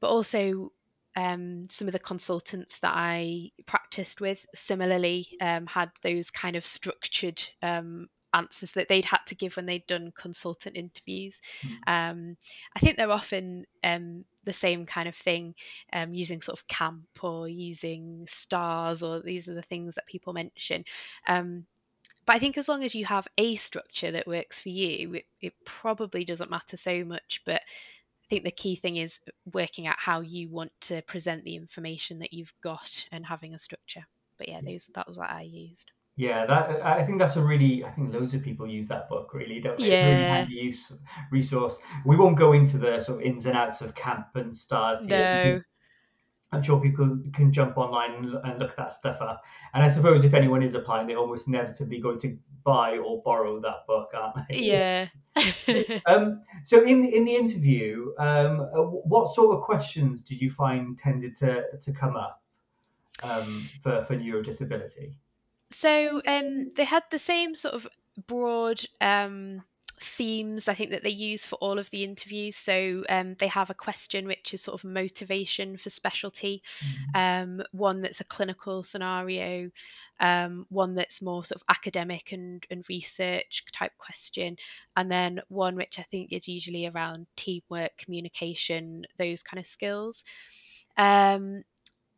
but 0.00 0.08
also 0.08 0.72
um, 1.16 1.64
some 1.68 1.88
of 1.88 1.92
the 1.92 1.98
consultants 1.98 2.78
that 2.80 2.92
i 2.94 3.50
practiced 3.66 4.20
with 4.20 4.46
similarly 4.54 5.26
um, 5.40 5.66
had 5.66 5.90
those 6.02 6.30
kind 6.30 6.56
of 6.56 6.64
structured 6.64 7.42
um, 7.62 8.08
answers 8.34 8.72
that 8.72 8.88
they'd 8.88 9.04
had 9.04 9.20
to 9.26 9.34
give 9.34 9.56
when 9.56 9.66
they'd 9.66 9.86
done 9.86 10.12
consultant 10.14 10.76
interviews. 10.76 11.40
Mm. 11.86 12.36
I 12.76 12.80
think 12.80 12.96
they're 12.96 13.10
often 13.10 13.64
the 14.48 14.52
same 14.52 14.86
kind 14.86 15.06
of 15.06 15.14
thing, 15.14 15.54
using 16.10 16.40
sort 16.42 16.58
of 16.58 16.66
camp 16.66 17.22
or 17.22 17.46
using 17.46 18.26
stars, 18.26 19.02
or 19.02 19.20
these 19.20 19.48
are 19.48 19.54
the 19.54 19.62
things 19.62 19.94
that 19.94 20.06
people 20.06 20.32
mention. 20.32 20.84
Um, 21.28 21.66
but 22.26 22.36
I 22.36 22.38
think 22.40 22.58
as 22.58 22.68
long 22.68 22.82
as 22.82 22.94
you 22.94 23.04
have 23.06 23.28
a 23.38 23.54
structure 23.54 24.10
that 24.10 24.26
works 24.26 24.58
for 24.60 24.70
you, 24.70 25.14
it, 25.14 25.24
it 25.40 25.52
probably 25.64 26.24
doesn't 26.24 26.50
matter 26.50 26.76
so 26.76 27.04
much. 27.04 27.40
But 27.46 27.62
I 27.62 28.26
think 28.28 28.44
the 28.44 28.50
key 28.50 28.76
thing 28.76 28.96
is 28.96 29.20
working 29.52 29.86
out 29.86 29.96
how 29.98 30.20
you 30.20 30.50
want 30.50 30.72
to 30.82 31.00
present 31.02 31.44
the 31.44 31.56
information 31.56 32.18
that 32.18 32.32
you've 32.32 32.52
got 32.62 33.06
and 33.12 33.24
having 33.24 33.54
a 33.54 33.58
structure. 33.58 34.04
But 34.36 34.48
yeah, 34.48 34.60
those 34.60 34.90
that 34.94 35.08
was 35.08 35.16
what 35.16 35.30
I 35.30 35.42
used. 35.42 35.90
Yeah, 36.18 36.46
that 36.46 36.84
I 36.84 37.04
think 37.04 37.20
that's 37.20 37.36
a 37.36 37.40
really 37.40 37.84
I 37.84 37.92
think 37.92 38.12
loads 38.12 38.34
of 38.34 38.42
people 38.42 38.66
use 38.66 38.88
that 38.88 39.08
book 39.08 39.32
really, 39.32 39.60
don't 39.60 39.78
they? 39.78 39.88
Yeah. 39.88 40.08
It's 40.08 40.18
really 40.18 40.24
handy 40.24 40.54
use 40.54 40.92
resource. 41.30 41.78
We 42.04 42.16
won't 42.16 42.36
go 42.36 42.54
into 42.54 42.76
the 42.76 43.00
sort 43.00 43.20
of 43.20 43.24
ins 43.24 43.46
and 43.46 43.56
outs 43.56 43.82
of 43.82 43.94
camp 43.94 44.26
and 44.34 44.56
stars 44.56 45.06
here. 45.06 45.54
No. 45.54 45.60
I'm 46.50 46.62
sure 46.64 46.80
people 46.80 47.20
can 47.32 47.52
jump 47.52 47.78
online 47.78 48.34
and 48.42 48.58
look 48.58 48.74
that 48.76 48.94
stuff 48.94 49.20
up. 49.20 49.44
And 49.74 49.84
I 49.84 49.90
suppose 49.92 50.24
if 50.24 50.34
anyone 50.34 50.60
is 50.64 50.74
applying, 50.74 51.06
they're 51.06 51.18
almost 51.18 51.46
inevitably 51.46 52.00
going 52.00 52.18
to 52.20 52.36
buy 52.64 52.98
or 52.98 53.22
borrow 53.22 53.60
that 53.60 53.86
book, 53.86 54.10
aren't 54.12 54.48
they? 54.48 54.56
Yeah. 54.56 55.06
um, 56.06 56.42
so 56.64 56.82
in 56.82 57.04
in 57.04 57.26
the 57.26 57.36
interview, 57.36 58.12
um, 58.18 58.62
uh, 58.74 58.82
what 58.82 59.32
sort 59.32 59.56
of 59.56 59.62
questions 59.62 60.22
did 60.22 60.40
you 60.40 60.50
find 60.50 60.98
tended 60.98 61.36
to 61.36 61.62
to 61.80 61.92
come 61.92 62.16
up 62.16 62.42
um, 63.22 63.68
for 63.84 64.04
for 64.06 64.16
neurodisability? 64.16 65.12
So 65.70 66.22
um, 66.26 66.70
they 66.70 66.84
had 66.84 67.04
the 67.10 67.18
same 67.18 67.54
sort 67.54 67.74
of 67.74 67.86
broad 68.26 68.80
um, 69.00 69.62
themes 70.00 70.68
I 70.68 70.74
think 70.74 70.90
that 70.90 71.02
they 71.02 71.10
use 71.10 71.44
for 71.44 71.56
all 71.56 71.78
of 71.78 71.90
the 71.90 72.04
interviews. 72.04 72.56
So 72.56 73.04
um, 73.08 73.34
they 73.38 73.48
have 73.48 73.70
a 73.70 73.74
question 73.74 74.26
which 74.26 74.54
is 74.54 74.62
sort 74.62 74.80
of 74.80 74.88
motivation 74.88 75.76
for 75.76 75.90
specialty, 75.90 76.62
mm-hmm. 76.78 77.60
um, 77.60 77.66
one 77.72 78.02
that's 78.02 78.20
a 78.20 78.24
clinical 78.24 78.82
scenario, 78.82 79.70
um, 80.20 80.66
one 80.68 80.94
that's 80.94 81.22
more 81.22 81.44
sort 81.44 81.60
of 81.60 81.64
academic 81.68 82.32
and, 82.32 82.64
and 82.70 82.84
research 82.88 83.64
type 83.72 83.92
question, 83.98 84.56
and 84.96 85.10
then 85.10 85.40
one 85.48 85.76
which 85.76 85.98
I 85.98 86.02
think 86.02 86.32
is 86.32 86.48
usually 86.48 86.86
around 86.86 87.26
teamwork, 87.36 87.96
communication, 87.98 89.04
those 89.18 89.42
kind 89.42 89.58
of 89.58 89.66
skills. 89.66 90.24
Um, 90.96 91.64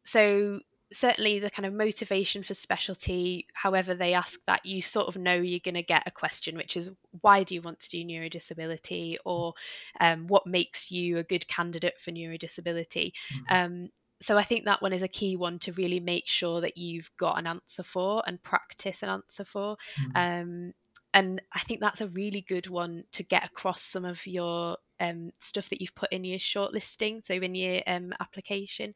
so 0.05 0.61
certainly 0.93 1.39
the 1.39 1.51
kind 1.51 1.67
of 1.67 1.73
motivation 1.73 2.43
for 2.43 2.55
specialty, 2.55 3.47
however 3.53 3.95
they 3.95 4.15
ask 4.15 4.41
that, 4.47 4.65
you 4.67 4.83
sort 4.83 5.09
of 5.09 5.17
know 5.17 5.35
you're 5.35 5.61
going 5.61 5.75
to 5.75 5.83
get 5.83 6.03
a 6.07 6.11
question, 6.11 6.57
which 6.57 6.77
is 6.77 6.91
why 7.21 7.45
do 7.45 7.55
you 7.55 7.63
want 7.63 7.81
to 7.81 7.91
do 7.91 8.05
neurodisability 8.05 9.17
or 9.25 9.55
um, 10.01 10.27
what 10.27 10.47
makes 10.47 10.91
you 10.91 11.19
a 11.19 11.25
good 11.25 11.47
candidate 11.49 12.01
for 12.01 12.11
neurodisability. 12.11 13.13
Mm-hmm. 13.13 13.55
Um, 13.55 13.89
so 14.21 14.37
I 14.37 14.43
think 14.43 14.65
that 14.65 14.83
one 14.83 14.93
is 14.93 15.03
a 15.03 15.09
key 15.09 15.37
one 15.37 15.59
to 15.61 15.73
really 15.73 16.01
make 16.01 16.27
sure 16.27 16.61
that 16.61 16.77
you've 16.77 17.11
got 17.17 17.39
an 17.39 17.47
answer 17.47 17.83
for 17.83 18.23
and 18.27 18.43
practice 18.43 19.03
an 19.03 19.09
answer 19.09 19.45
for. 19.45 19.77
Mm-hmm. 19.99 20.17
Um, 20.17 20.75
and 21.15 21.43
I 21.53 21.61
think 21.61 21.81
that's 21.81 22.01
a 22.01 22.09
really 22.09 22.43
good 22.43 22.69
one 22.69 23.05
to 23.13 23.23
get 23.23 23.45
across 23.45 23.83
some 23.83 24.05
of 24.05 24.25
your 24.27 24.77
um, 25.01 25.33
stuff 25.41 25.69
that 25.71 25.81
you've 25.81 25.95
put 25.95 26.13
in 26.13 26.25
your 26.25 26.39
shortlisting, 26.39 27.25
so 27.25 27.35
in 27.35 27.55
your 27.55 27.83
um, 27.87 28.13
application, 28.21 28.95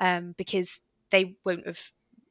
um, 0.00 0.34
because 0.36 0.80
they 1.10 1.36
won't 1.44 1.66
have 1.66 1.78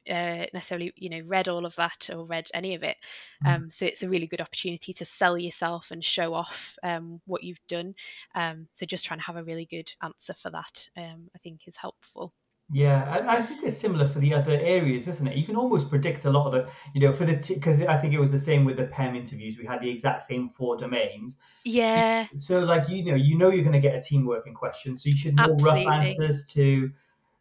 uh, 0.08 0.44
necessarily 0.52 0.92
you 0.96 1.08
know 1.08 1.22
read 1.26 1.48
all 1.48 1.64
of 1.64 1.74
that 1.76 2.10
or 2.12 2.26
read 2.26 2.46
any 2.52 2.74
of 2.74 2.82
it 2.82 2.96
mm. 3.44 3.54
um, 3.54 3.70
so 3.70 3.86
it's 3.86 4.02
a 4.02 4.08
really 4.08 4.26
good 4.26 4.40
opportunity 4.40 4.92
to 4.92 5.04
sell 5.04 5.38
yourself 5.38 5.90
and 5.90 6.04
show 6.04 6.34
off 6.34 6.76
um, 6.82 7.20
what 7.26 7.42
you've 7.42 7.66
done 7.68 7.94
um, 8.34 8.68
so 8.72 8.84
just 8.84 9.06
trying 9.06 9.18
to 9.18 9.24
have 9.24 9.36
a 9.36 9.44
really 9.44 9.64
good 9.64 9.90
answer 10.02 10.34
for 10.34 10.50
that 10.50 10.86
um, 10.98 11.28
i 11.34 11.38
think 11.38 11.60
is 11.66 11.76
helpful 11.76 12.34
yeah, 12.72 13.18
I, 13.20 13.36
I 13.36 13.42
think 13.42 13.62
it's 13.62 13.76
similar 13.76 14.08
for 14.08 14.20
the 14.20 14.32
other 14.32 14.52
areas, 14.52 15.06
isn't 15.06 15.26
it? 15.26 15.36
You 15.36 15.44
can 15.44 15.54
almost 15.54 15.90
predict 15.90 16.24
a 16.24 16.30
lot 16.30 16.46
of 16.46 16.52
the, 16.52 16.70
you 16.94 17.00
know, 17.06 17.12
for 17.12 17.26
the 17.26 17.34
because 17.34 17.82
I 17.82 17.98
think 17.98 18.14
it 18.14 18.18
was 18.18 18.30
the 18.30 18.38
same 18.38 18.64
with 18.64 18.78
the 18.78 18.84
PEM 18.84 19.14
interviews. 19.14 19.58
We 19.58 19.66
had 19.66 19.82
the 19.82 19.90
exact 19.90 20.22
same 20.22 20.48
four 20.48 20.78
domains. 20.78 21.36
Yeah. 21.64 22.26
So 22.38 22.60
like 22.60 22.88
you 22.88 23.04
know, 23.04 23.16
you 23.16 23.36
know 23.36 23.50
you're 23.50 23.64
going 23.64 23.74
to 23.74 23.86
get 23.86 23.94
a 23.94 24.00
team 24.00 24.24
working 24.24 24.54
question, 24.54 24.96
so 24.96 25.10
you 25.10 25.16
should 25.16 25.36
know 25.36 25.52
Absolutely. 25.52 25.84
rough 25.84 25.94
answers 25.94 26.46
to, 26.46 26.90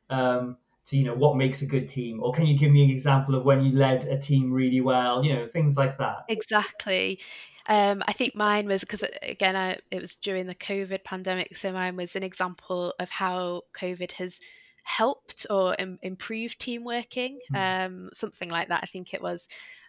um, 0.09 0.57
to 0.85 0.97
you 0.97 1.03
know 1.03 1.15
what 1.15 1.37
makes 1.37 1.61
a 1.61 1.65
good 1.65 1.87
team 1.87 2.21
or 2.21 2.33
can 2.33 2.45
you 2.45 2.57
give 2.57 2.71
me 2.71 2.83
an 2.83 2.89
example 2.89 3.35
of 3.35 3.45
when 3.45 3.63
you 3.63 3.77
led 3.77 4.03
a 4.05 4.17
team 4.17 4.51
really 4.51 4.81
well 4.81 5.23
you 5.23 5.33
know 5.33 5.45
things 5.45 5.77
like 5.77 5.97
that 5.97 6.17
exactly 6.27 7.19
Um, 7.67 8.03
I 8.05 8.11
think 8.11 8.35
mine 8.35 8.67
was 8.67 8.81
because 8.81 9.03
again, 9.21 9.55
I, 9.55 9.77
it 9.89 10.01
was 10.01 10.15
during 10.15 10.47
the 10.47 10.55
COVID 10.55 11.03
pandemic, 11.03 11.55
so 11.55 11.71
mine 11.71 11.95
was 11.95 12.15
an 12.15 12.23
example 12.23 12.93
of 12.99 13.09
how 13.09 13.61
COVID 13.79 14.11
has 14.13 14.41
helped 14.83 15.45
or 15.49 15.75
Im- 15.79 15.99
improved 16.01 16.59
team 16.59 16.83
working, 16.83 17.39
mm. 17.53 17.85
um, 17.85 18.09
something 18.13 18.49
like 18.49 18.67
that. 18.67 18.81
I 18.83 18.85
think 18.85 19.13
it 19.13 19.21
was, 19.21 19.47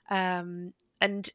um, 0.09 0.72
and 1.00 1.28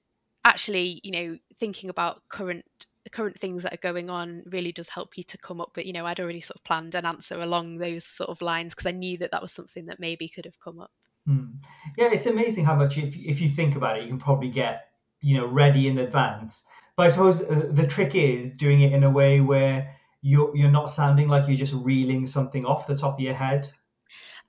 actually, 0.46 1.02
you 1.04 1.12
know, 1.12 1.38
thinking 1.60 1.90
about 1.90 2.24
current 2.30 2.86
current 3.12 3.40
things 3.40 3.64
that 3.64 3.74
are 3.74 3.78
going 3.78 4.10
on 4.10 4.44
really 4.46 4.72
does 4.72 4.90
help 4.90 5.18
you 5.18 5.24
to 5.24 5.38
come 5.38 5.60
up 5.62 5.76
with 5.76 5.86
you 5.86 5.94
know 5.94 6.06
i'd 6.06 6.20
already 6.20 6.42
sort 6.42 6.58
of 6.58 6.64
planned 6.64 6.94
an 6.96 7.06
answer 7.06 7.42
along 7.42 7.78
those 7.78 8.06
sort 8.06 8.30
of 8.30 8.42
lines 8.42 8.76
because 8.76 8.86
i 8.86 8.92
knew 8.92 9.18
that 9.18 9.32
that 9.32 9.42
was 9.42 9.52
something 9.52 9.86
that 9.86 10.00
maybe 10.00 10.28
could 10.28 10.46
have 10.46 10.60
come 10.60 10.80
up. 10.80 10.92
Mm. 11.28 11.54
yeah 11.98 12.10
it's 12.12 12.26
amazing 12.26 12.66
how 12.66 12.76
much 12.76 12.98
if, 12.98 13.16
if 13.16 13.42
you 13.42 13.50
think 13.50 13.76
about 13.76 13.98
it 13.98 14.04
you 14.04 14.10
can 14.10 14.20
probably 14.20 14.50
get 14.50 14.90
you 15.22 15.38
know 15.38 15.48
ready 15.48 15.88
in 15.88 15.98
advance. 15.98 16.64
But 16.96 17.08
i 17.08 17.10
suppose 17.10 17.42
uh, 17.42 17.70
the 17.72 17.88
trick 17.88 18.16
is 18.16 18.52
doing 18.52 18.82
it 18.82 18.94
in 18.94 19.04
a 19.04 19.10
way 19.10 19.42
where 19.42 19.96
you're 20.22 20.56
you're 20.56 20.72
not 20.72 20.92
sounding 20.92 21.28
like 21.28 21.48
you're 21.48 21.58
just 21.58 21.74
reeling 21.74 22.28
something 22.28 22.66
off 22.66 22.88
the 22.88 22.98
top 22.98 23.16
of 23.16 23.20
your 23.22 23.34
head 23.34 23.72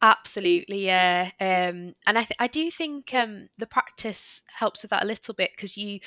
Absolutely, 0.03 0.87
yeah. 0.87 1.31
Um, 1.41 1.95
and 2.07 2.19
I 2.19 2.25
th- 2.25 2.39
I 2.39 2.47
do 2.47 2.71
think 2.71 3.13
um, 3.13 3.49
the 3.59 3.67
practice 3.67 4.41
helps 4.47 4.83
with 4.83 4.91
that 4.91 5.03
a 5.03 5.07
little 5.07 5.35
bit 5.35 5.51
because 5.55 5.77
you 5.77 6.01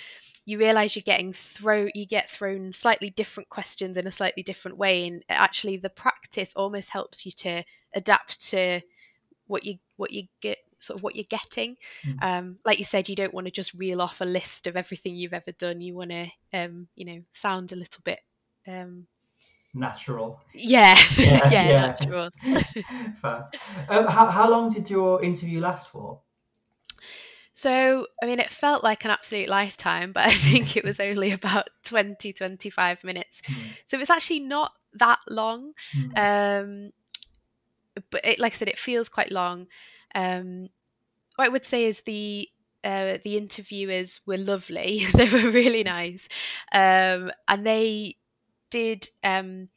you 0.45 0.57
realize 0.57 0.95
you're 0.95 1.03
getting 1.03 1.31
throw 1.31 1.87
you 1.93 2.05
get 2.07 2.29
thrown 2.29 2.73
slightly 2.73 3.09
different 3.09 3.49
questions 3.49 3.95
in 3.97 4.07
a 4.07 4.11
slightly 4.11 4.43
different 4.43 4.77
way 4.77 5.07
and 5.07 5.23
actually 5.29 5.77
the 5.77 5.89
practice 5.89 6.53
almost 6.55 6.89
helps 6.89 7.25
you 7.25 7.31
to 7.31 7.63
adapt 7.93 8.49
to 8.49 8.81
what 9.47 9.63
you 9.63 9.77
what 9.97 10.11
you 10.11 10.23
get 10.41 10.57
sort 10.79 10.97
of 10.97 11.03
what 11.03 11.15
you're 11.15 11.23
getting 11.29 11.77
mm. 12.05 12.23
um, 12.23 12.57
like 12.65 12.79
you 12.79 12.83
said 12.83 13.07
you 13.07 13.15
don't 13.15 13.33
want 13.33 13.45
to 13.45 13.51
just 13.51 13.73
reel 13.73 14.01
off 14.01 14.19
a 14.19 14.25
list 14.25 14.67
of 14.67 14.75
everything 14.75 15.15
you've 15.15 15.33
ever 15.33 15.51
done 15.53 15.79
you 15.79 15.95
want 15.95 16.09
to 16.09 16.27
um, 16.51 16.87
you 16.95 17.05
know 17.05 17.21
sound 17.31 17.71
a 17.71 17.77
little 17.77 18.01
bit 18.03 18.19
um, 18.67 19.07
natural 19.73 20.39
yeah 20.53 20.95
yeah, 21.17 21.49
yeah, 21.49 21.69
yeah. 21.69 21.85
natural 21.87 22.29
um, 23.89 24.07
how, 24.07 24.27
how 24.27 24.49
long 24.49 24.69
did 24.69 24.89
your 24.89 25.23
interview 25.23 25.59
last 25.59 25.89
for 25.89 26.19
so, 27.55 28.07
I 28.21 28.25
mean, 28.25 28.39
it 28.39 28.51
felt 28.51 28.83
like 28.83 29.05
an 29.05 29.11
absolute 29.11 29.47
lifetime, 29.47 30.11
but 30.11 30.25
I 30.25 30.31
think 30.31 30.75
it 30.75 30.83
was 30.83 30.99
only 30.99 31.31
about 31.31 31.69
20, 31.83 32.33
25 32.33 33.03
minutes. 33.03 33.41
Mm. 33.41 33.81
So 33.85 33.99
it's 33.99 34.09
actually 34.09 34.39
not 34.39 34.73
that 34.95 35.19
long. 35.29 35.73
Mm. 35.95 36.17
Um, 36.17 36.91
but 38.09 38.25
it, 38.25 38.39
like 38.39 38.53
I 38.53 38.55
said, 38.55 38.69
it 38.69 38.79
feels 38.79 39.09
quite 39.09 39.31
long. 39.31 39.67
Um, 40.15 40.69
what 41.35 41.45
I 41.45 41.49
would 41.49 41.65
say 41.65 41.85
is 41.85 42.01
the 42.01 42.49
uh, 42.83 43.17
the 43.23 43.37
interviewers 43.37 44.19
were 44.25 44.37
lovely. 44.37 45.05
they 45.13 45.29
were 45.29 45.51
really 45.51 45.83
nice, 45.83 46.27
um, 46.73 47.31
and 47.47 47.65
they 47.65 48.17
did 48.73 49.07
um, 49.23 49.69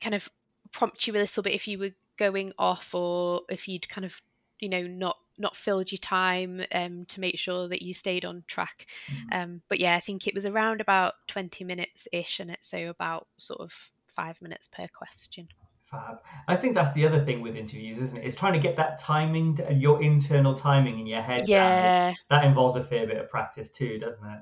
kind 0.00 0.14
of 0.14 0.28
prompt 0.72 1.06
you 1.06 1.14
a 1.14 1.22
little 1.22 1.44
bit 1.44 1.54
if 1.54 1.68
you 1.68 1.78
were 1.78 1.92
going 2.16 2.52
off 2.58 2.92
or 2.92 3.42
if 3.48 3.68
you'd 3.68 3.88
kind 3.88 4.04
of 4.04 4.20
you 4.58 4.68
know 4.68 4.82
not 4.82 5.16
not 5.38 5.54
filled 5.56 5.92
your 5.92 6.00
time 6.00 6.60
um, 6.72 7.04
to 7.04 7.20
make 7.20 7.38
sure 7.38 7.68
that 7.68 7.80
you 7.80 7.94
stayed 7.94 8.24
on 8.24 8.42
track. 8.48 8.86
Mm-hmm. 9.06 9.40
Um, 9.40 9.62
but 9.68 9.78
yeah, 9.78 9.94
I 9.94 10.00
think 10.00 10.26
it 10.26 10.34
was 10.34 10.44
around 10.44 10.80
about 10.80 11.14
20 11.28 11.62
minutes 11.62 12.08
ish, 12.10 12.40
and 12.40 12.50
it's 12.50 12.68
so 12.68 12.88
about 12.88 13.28
sort 13.36 13.60
of 13.60 13.72
five 14.16 14.42
minutes 14.42 14.66
per 14.66 14.88
question. 14.88 15.46
Fab. 15.88 16.18
I 16.48 16.56
think 16.56 16.74
that's 16.74 16.92
the 16.94 17.06
other 17.06 17.24
thing 17.24 17.40
with 17.40 17.54
interviews, 17.54 17.98
isn't 17.98 18.18
it? 18.18 18.26
It's 18.26 18.34
trying 18.34 18.54
to 18.54 18.58
get 18.58 18.76
that 18.78 18.98
timing, 18.98 19.60
your 19.70 20.02
internal 20.02 20.56
timing 20.56 20.98
in 20.98 21.06
your 21.06 21.22
head. 21.22 21.48
Yeah. 21.48 22.14
That 22.30 22.44
involves 22.44 22.74
a 22.74 22.82
fair 22.82 23.06
bit 23.06 23.18
of 23.18 23.30
practice 23.30 23.70
too, 23.70 24.00
doesn't 24.00 24.26
it? 24.26 24.40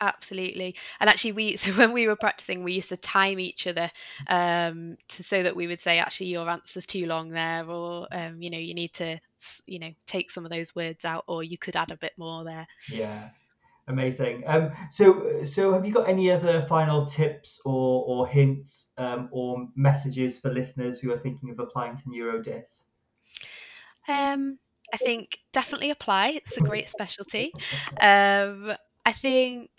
Absolutely. 0.00 0.74
And 1.00 1.08
actually, 1.08 1.32
we 1.32 1.56
so 1.56 1.72
when 1.72 1.92
we 1.92 2.06
were 2.06 2.16
practicing, 2.16 2.62
we 2.62 2.74
used 2.74 2.90
to 2.90 2.96
time 2.96 3.38
each 3.38 3.66
other 3.66 3.90
um, 4.28 4.96
to 5.08 5.22
so 5.22 5.42
that 5.42 5.56
we 5.56 5.66
would 5.66 5.80
say, 5.80 5.98
actually, 5.98 6.28
your 6.28 6.48
answer's 6.48 6.86
too 6.86 7.06
long 7.06 7.30
there, 7.30 7.68
or 7.68 8.06
um, 8.12 8.42
you 8.42 8.50
know, 8.50 8.58
you 8.58 8.74
need 8.74 8.92
to 8.94 9.18
you 9.66 9.78
know 9.78 9.90
take 10.06 10.30
some 10.30 10.44
of 10.44 10.50
those 10.50 10.74
words 10.74 11.04
out, 11.04 11.24
or 11.26 11.42
you 11.42 11.58
could 11.58 11.76
add 11.76 11.90
a 11.90 11.96
bit 11.96 12.12
more 12.16 12.44
there. 12.44 12.66
Yeah. 12.90 13.28
Amazing. 13.88 14.42
Um, 14.48 14.72
so, 14.90 15.44
so 15.44 15.72
have 15.72 15.86
you 15.86 15.92
got 15.92 16.08
any 16.08 16.28
other 16.28 16.60
final 16.62 17.06
tips 17.06 17.60
or, 17.64 18.04
or 18.04 18.26
hints 18.26 18.86
um, 18.98 19.28
or 19.30 19.68
messages 19.76 20.38
for 20.38 20.50
listeners 20.50 20.98
who 20.98 21.12
are 21.12 21.18
thinking 21.18 21.50
of 21.50 21.60
applying 21.60 21.96
to 21.98 22.02
NeuroDis? 22.06 22.82
Um, 24.08 24.58
I 24.92 24.96
think 24.96 25.38
definitely 25.52 25.90
apply. 25.90 26.30
It's 26.30 26.56
a 26.56 26.60
great 26.60 26.88
specialty. 26.88 27.52
Um, 28.00 28.72
I 29.06 29.12
think 29.12 29.70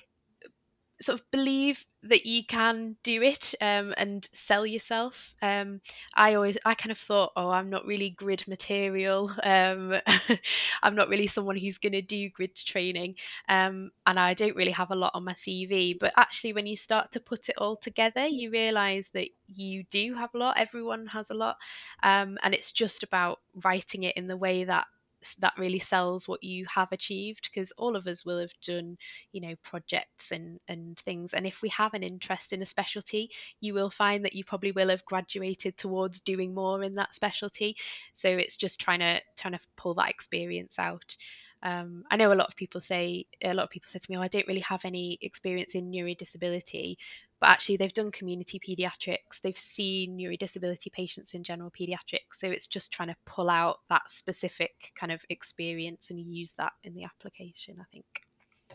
sort 1.02 1.20
of 1.20 1.32
believe 1.32 1.86
that 2.04 2.26
you 2.26 2.46
can 2.46 2.96
do 3.04 3.22
it 3.22 3.54
um, 3.62 3.94
and 3.98 4.28
sell 4.34 4.66
yourself. 4.66 5.34
Um, 5.42 5.82
I 6.16 6.36
always, 6.36 6.58
I 6.66 6.76
kind 6.76 6.92
of 6.92 6.98
thought, 6.98 7.34
oh, 7.36 7.50
I'm 7.50 7.70
not 7.70 7.86
really 7.86 8.10
grid 8.10 8.48
material. 8.48 9.32
Um, 9.48 9.94
I'm 10.84 10.96
not 10.96 11.08
really 11.08 11.28
someone 11.28 11.56
who's 11.56 11.78
going 11.78 11.94
to 11.94 12.02
do 12.02 12.30
grid 12.30 12.54
training, 12.54 13.16
um, 13.48 13.92
and 14.06 14.20
I 14.20 14.34
don't 14.34 14.56
really 14.56 14.72
have 14.72 14.92
a 14.92 14.96
lot 14.96 15.12
on 15.14 15.24
my 15.24 15.34
CV. 15.34 15.98
But 15.98 16.14
actually, 16.18 16.54
when 16.54 16.68
you 16.68 16.76
start 16.76 17.12
to 17.14 17.20
put 17.22 17.48
it 17.50 17.56
all 17.58 17.78
together, 17.78 18.28
you 18.28 18.52
realise 18.52 19.10
that 19.12 19.30
you 19.48 19.86
do 19.90 20.16
have 20.16 20.34
a 20.36 20.38
lot. 20.38 20.60
Everyone 20.60 21.08
has 21.08 21.30
a 21.30 21.34
lot, 21.34 21.58
um, 22.04 22.38
and 22.44 22.54
it's 22.54 22.72
just 22.74 23.04
about 23.04 23.40
writing 23.64 24.04
it 24.04 24.18
in 24.18 24.28
the 24.28 24.38
way 24.38 24.66
that 24.66 24.86
that 25.40 25.54
really 25.58 25.80
sells 25.80 26.28
what 26.28 26.44
you 26.44 26.66
have 26.74 26.92
achieved 26.92 27.50
because 27.52 27.72
all 27.74 27.96
of 27.96 28.08
us 28.08 28.26
will 28.26 28.40
have 28.40 28.54
done 28.62 28.98
you 29.32 29.42
know 29.42 29.56
projects 29.64 30.32
and 30.32 30.60
and 30.68 30.98
things. 31.00 31.34
And 31.34 31.46
if 31.48 31.62
we 31.62 31.70
have 31.70 31.94
an 31.94 32.04
interest 32.04 32.54
in 32.54 32.62
a 32.62 32.66
specialty 32.66 33.32
you 33.60 33.74
will 33.74 33.90
find 33.90 34.24
that 34.26 34.36
you 34.36 34.44
probably 34.44 34.72
will 34.72 34.90
have 34.90 35.06
graduated 35.06 35.78
towards 35.78 36.22
doing 36.22 36.54
more 36.54 36.84
in 36.84 36.94
that 36.94 37.14
specialty. 37.14 37.76
So 38.14 38.30
it's 38.30 38.58
just 38.58 38.80
trying 38.80 39.00
to 39.00 39.22
trying 39.38 39.54
to 39.54 39.60
pull 39.76 39.94
that 39.96 40.10
experience 40.10 40.80
out. 40.80 41.16
Um, 41.64 42.04
I 42.12 42.18
know 42.18 42.32
a 42.32 42.36
lot 42.36 42.48
of 42.48 42.56
people 42.56 42.82
say 42.82 43.26
a 43.44 43.54
lot 43.54 43.64
of 43.64 43.70
people 43.72 43.90
say 43.90 44.00
to 44.00 44.12
me, 44.12 44.18
"Oh, 44.18 44.22
I 44.22 44.28
don't 44.28 44.48
really 44.48 44.60
have 44.62 44.86
any 44.86 45.18
experience 45.22 45.74
in 45.76 45.92
neurodisability," 45.92 46.98
but 47.40 47.50
actually 47.50 47.78
they've 47.78 47.94
done 47.94 48.12
community 48.12 48.60
pediatrics, 48.60 49.42
they've 49.42 49.58
seen 49.58 50.18
neurodisability 50.18 50.92
patients 50.92 51.34
in 51.34 51.44
general 51.44 51.72
pediatrics, 51.72 52.36
so 52.38 52.48
it's 52.48 52.68
just 52.68 52.92
trying 52.92 53.10
to 53.10 53.16
pull 53.26 53.50
out 53.50 53.80
that 53.90 54.10
specific 54.10 54.92
kind 55.00 55.12
of 55.12 55.24
experience 55.30 56.10
and 56.12 56.20
use 56.20 56.54
that 56.54 56.74
in 56.84 56.94
the 56.94 57.04
application. 57.04 57.78
I 57.80 57.86
think. 57.92 58.06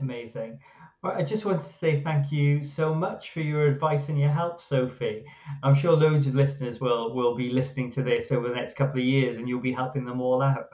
Amazing. 0.01 0.59
Well, 1.03 1.13
I 1.13 1.23
just 1.23 1.45
want 1.45 1.61
to 1.61 1.67
say 1.67 2.03
thank 2.03 2.33
you 2.33 2.63
so 2.63 2.95
much 2.95 3.31
for 3.31 3.41
your 3.41 3.67
advice 3.67 4.09
and 4.09 4.19
your 4.19 4.31
help, 4.31 4.61
Sophie. 4.61 5.25
I'm 5.63 5.75
sure 5.75 5.93
loads 5.93 6.27
of 6.27 6.35
listeners 6.35 6.81
will 6.81 7.15
will 7.15 7.35
be 7.35 7.51
listening 7.51 7.91
to 7.93 8.03
this 8.03 8.33
over 8.33 8.49
the 8.49 8.55
next 8.55 8.75
couple 8.75 9.01
of 9.01 9.07
years, 9.07 9.37
and 9.37 9.49
you'll 9.49 9.61
be 9.61 9.73
helping 9.73 10.05
them 10.05 10.21
all 10.21 10.43
out. 10.43 10.69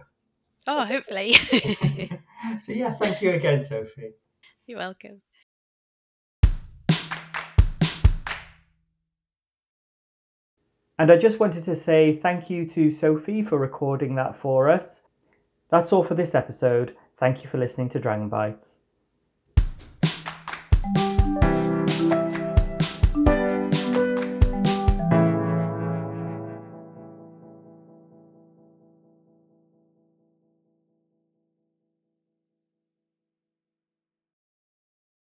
Oh, 0.66 0.84
hopefully. 0.84 1.32
so, 2.60 2.72
yeah, 2.72 2.94
thank 2.96 3.22
you 3.22 3.30
again, 3.30 3.64
Sophie. 3.64 4.12
You're 4.66 4.78
welcome. 4.78 5.22
And 10.98 11.12
I 11.12 11.16
just 11.16 11.38
wanted 11.38 11.62
to 11.64 11.76
say 11.76 12.16
thank 12.16 12.50
you 12.50 12.66
to 12.70 12.90
Sophie 12.90 13.42
for 13.42 13.56
recording 13.56 14.16
that 14.16 14.34
for 14.34 14.68
us. 14.68 15.02
That's 15.70 15.92
all 15.92 16.02
for 16.02 16.14
this 16.14 16.34
episode. 16.34 16.96
Thank 17.16 17.44
you 17.44 17.48
for 17.48 17.58
listening 17.58 17.88
to 17.90 18.00
Dragon 18.00 18.28
Bites. 18.28 18.77